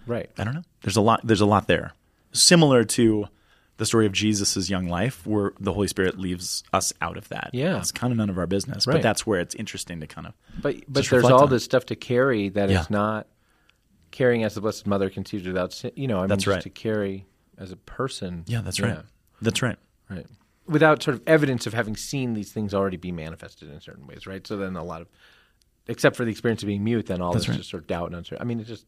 [0.07, 0.31] Right.
[0.39, 0.63] I don't know.
[0.83, 1.93] There's a lot there's a lot there.
[2.33, 3.27] Similar to
[3.77, 7.51] the story of Jesus' young life, where the Holy Spirit leaves us out of that.
[7.53, 7.79] Yeah.
[7.79, 8.87] It's kind of none of our business.
[8.87, 8.95] Right.
[8.95, 11.87] But that's where it's interesting to kind of But but there's all on this stuff
[11.87, 12.85] to carry that is Yeah.
[12.91, 13.27] not
[14.11, 15.93] carrying as the Blessed Mother conceived without sin.
[15.95, 16.63] You know, I mean, That's just right.
[16.63, 17.27] to carry
[17.59, 18.45] as a person.
[18.47, 18.99] Yeah, that's right.
[19.43, 19.76] That's right.
[20.09, 20.26] Right.
[20.66, 24.26] Without sort of evidence of having seen these things already be manifested in certain ways,
[24.26, 24.47] right?
[24.47, 25.09] So then a lot of,
[25.88, 27.59] except for the experience of being mute, then all That's this right.
[27.59, 28.43] just sort of doubt and uncertainty.
[28.43, 28.86] I mean, it just,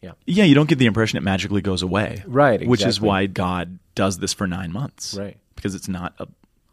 [0.00, 0.12] yeah.
[0.26, 2.22] Yeah, you don't get the impression it magically goes away.
[2.26, 5.14] Right, Which is why God does this for nine months.
[5.14, 5.36] Right.
[5.54, 6.26] Because it's not a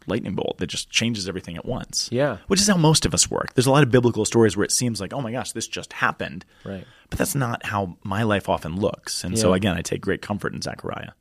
[0.07, 2.09] lightning bolt that just changes everything at once.
[2.11, 2.37] Yeah.
[2.47, 3.53] Which is how most of us work.
[3.53, 5.93] There's a lot of biblical stories where it seems like, oh my gosh, this just
[5.93, 6.45] happened.
[6.63, 6.85] Right.
[7.09, 9.23] But that's not how my life often looks.
[9.23, 11.11] And so again, I take great comfort in Zechariah.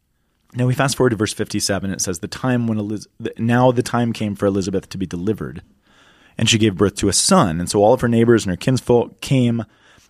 [0.55, 1.90] Now we fast forward to verse 57.
[1.90, 5.62] It says, "The time when Eliz- now the time came for Elizabeth to be delivered,
[6.38, 7.61] and she gave birth to a son.
[7.61, 9.64] And so all of her neighbors and her kinsfolk came,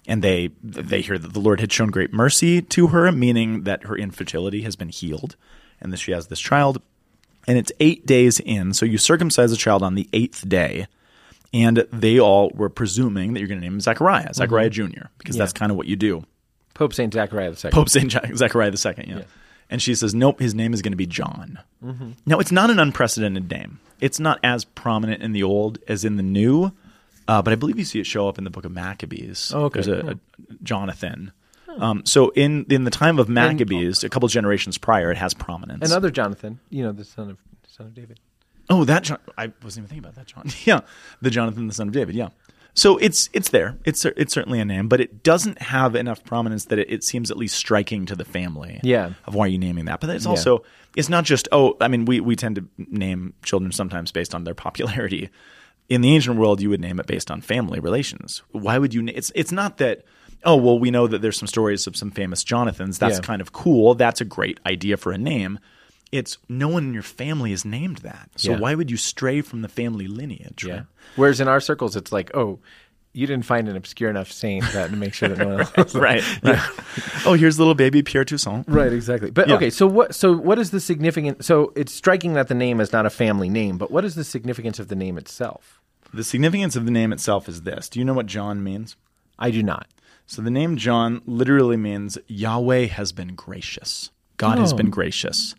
[0.06, 3.84] and they they hear that the Lord had shown great mercy to her, meaning that
[3.84, 5.34] her infertility has been healed,
[5.80, 6.80] and that she has this child.
[7.48, 10.86] And it's eight days in, so you circumcise a child on the eighth day."
[11.50, 14.92] And they all were presuming that you're going to name him Zechariah, Zechariah mm-hmm.
[14.92, 16.24] Jr., because that's kind of what you do.
[16.74, 17.12] Pope St.
[17.12, 17.70] Zechariah II.
[17.70, 19.22] Pope Saint Zechariah II, yeah.
[19.70, 21.58] And she says, nope, his name is going to be John.
[21.84, 22.12] Mm-hmm.
[22.26, 23.80] Now, it's not an unprecedented name.
[24.00, 26.72] It's not as prominent in the Old as in the New,
[27.26, 29.52] uh, but I believe you see it show up in the book of Maccabees.
[29.54, 29.82] Oh, okay.
[29.82, 30.18] There's a, a
[30.62, 31.32] Jonathan.
[31.76, 35.88] Um, so in in the time of Maccabees, a couple generations prior, it has prominence.
[35.88, 37.38] Another Jonathan, you know, the son of
[37.68, 38.18] son of David.
[38.70, 39.18] Oh, that John.
[39.36, 40.50] I wasn't even thinking about that John.
[40.64, 40.80] yeah,
[41.22, 42.14] the Jonathan, the son of David.
[42.14, 42.28] Yeah.
[42.78, 43.76] So it's it's there.
[43.84, 47.30] It's it's certainly a name, but it doesn't have enough prominence that it, it seems
[47.30, 48.78] at least striking to the family.
[48.84, 49.14] Yeah.
[49.26, 50.00] Of why are you naming that?
[50.00, 50.62] But it's also
[50.96, 51.76] it's not just oh.
[51.80, 55.28] I mean, we we tend to name children sometimes based on their popularity.
[55.88, 58.42] In the ancient world, you would name it based on family relations.
[58.52, 59.02] Why would you?
[59.02, 60.04] na- It's it's not that.
[60.44, 62.98] Oh well, we know that there's some stories of some famous Jonathans.
[62.98, 63.22] That's Yeah.
[63.22, 63.94] kind of cool.
[63.96, 65.58] That's a great idea for a name.
[66.10, 68.30] It's no one in your family is named that.
[68.36, 68.58] So Yeah.
[68.58, 70.64] why would you stray from the family lineage?
[70.64, 70.82] right?
[71.16, 72.58] Whereas in our circles, it's like, oh,
[73.12, 75.94] you didn't find an obscure enough saint that to make sure that no one else.
[75.94, 76.22] right.
[76.42, 76.64] Yeah.
[77.26, 78.64] oh, here's little baby Pierre Toussaint.
[78.68, 79.30] Right, exactly.
[79.30, 79.54] But Yeah.
[79.56, 80.14] okay, so what?
[80.14, 81.46] So what is the significance?
[81.46, 84.24] So it's striking that the name is not a family name, but what is the
[84.24, 85.80] significance of the name itself?
[86.14, 87.88] The significance of the name itself is this.
[87.88, 88.96] Do you know what John means?
[89.38, 89.88] I do not.
[90.26, 94.10] So the name John literally means Yahweh has been gracious.
[94.36, 94.76] God has Oh.
[94.76, 95.54] been gracious.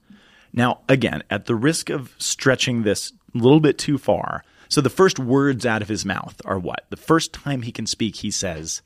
[0.53, 4.89] Now, again, at the risk of stretching this a little bit too far, so the
[4.89, 6.85] first words out of his mouth are what?
[6.89, 8.81] The first time he can speak, he says,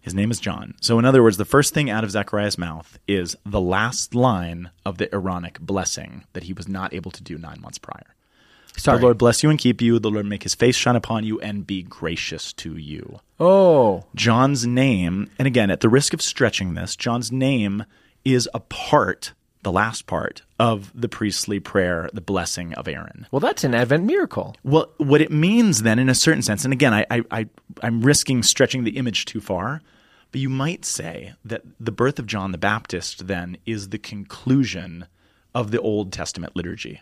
[0.00, 0.74] his name is John.
[0.80, 4.70] So, in other words, the first thing out of Zechariah's mouth is the last line
[4.84, 8.14] of the Aaronic blessing that he was not able to do nine months prior.
[8.76, 8.98] Sorry.
[8.98, 9.98] The Lord bless you and keep you.
[9.98, 13.20] The Lord make his face shine upon you and be gracious to you.
[13.38, 17.84] Oh, John's name, and again, at the risk of stretching this, John's name
[18.24, 19.32] is a part,
[19.62, 23.26] the last part, of the priestly prayer, the blessing of Aaron.
[23.30, 24.56] well, that's an Advent miracle.
[24.62, 27.48] Well, what it means then, in a certain sense, and again, I, I, I,
[27.82, 29.82] I'm risking stretching the image too far,
[30.32, 35.06] but you might say that the birth of John the Baptist then is the conclusion
[35.54, 37.00] of the Old Testament liturgy.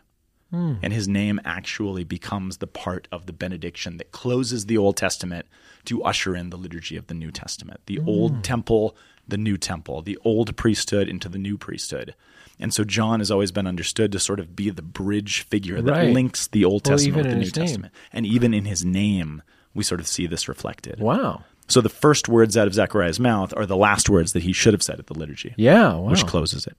[0.51, 0.75] Hmm.
[0.83, 5.47] And his name actually becomes the part of the benediction that closes the Old Testament
[5.85, 7.81] to usher in the liturgy of the New Testament.
[7.87, 8.09] The hmm.
[8.09, 8.97] Old Temple,
[9.27, 12.15] the New Temple, the Old Priesthood into the New Priesthood.
[12.61, 15.91] And so John has always been understood to sort of be the bridge figure that
[15.93, 16.13] Right.
[16.13, 17.51] links the Old Well, Testament with the New name.
[17.51, 17.95] Testament.
[18.13, 19.43] And even in his name,
[19.75, 20.99] we sort of see this reflected.
[21.01, 21.45] Wow.
[21.69, 24.73] So the first words out of Zechariah's mouth are the last words that he should
[24.75, 25.95] have said at the liturgy, Yeah.
[25.95, 26.11] Wow.
[26.11, 26.77] which closes it.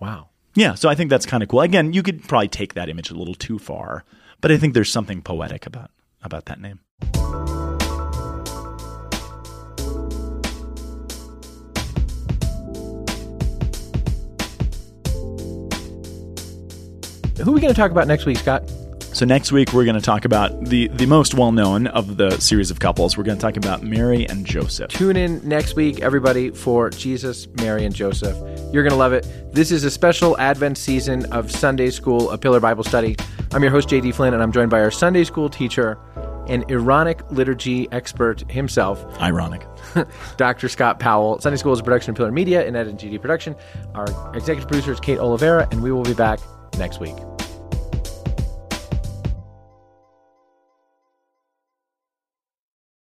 [0.00, 0.28] wow.
[0.54, 1.60] Yeah, so I think that's kind of cool.
[1.60, 4.04] Again, you could probably take that image a little too far,
[4.40, 5.90] but I think there's something poetic about
[6.22, 6.80] about that name.
[17.42, 18.62] Who are we going to talk about next week, Scott?
[19.12, 22.38] So next week we're going to talk about the the most well known of the
[22.38, 23.16] series of couples.
[23.16, 24.90] We're going to talk about Mary and Joseph.
[24.90, 28.36] Tune in next week, everybody, for Jesus, Mary, and Joseph.
[28.72, 29.26] You're going to love it.
[29.52, 33.16] This is a special Advent season of Sunday School, a Pillar Bible Study.
[33.52, 35.98] I'm your host, JD Flynn, and I'm joined by our Sunday School teacher
[36.48, 39.66] and Ironic liturgy expert himself, Ironic.
[40.36, 40.68] Dr.
[40.68, 41.38] Scott Powell.
[41.40, 43.56] Sunday School is a production of Pillar Media and Ed and GD Production.
[43.94, 46.40] Our executive producer is Kate Oliveira, and we will be back
[46.78, 47.35] next week.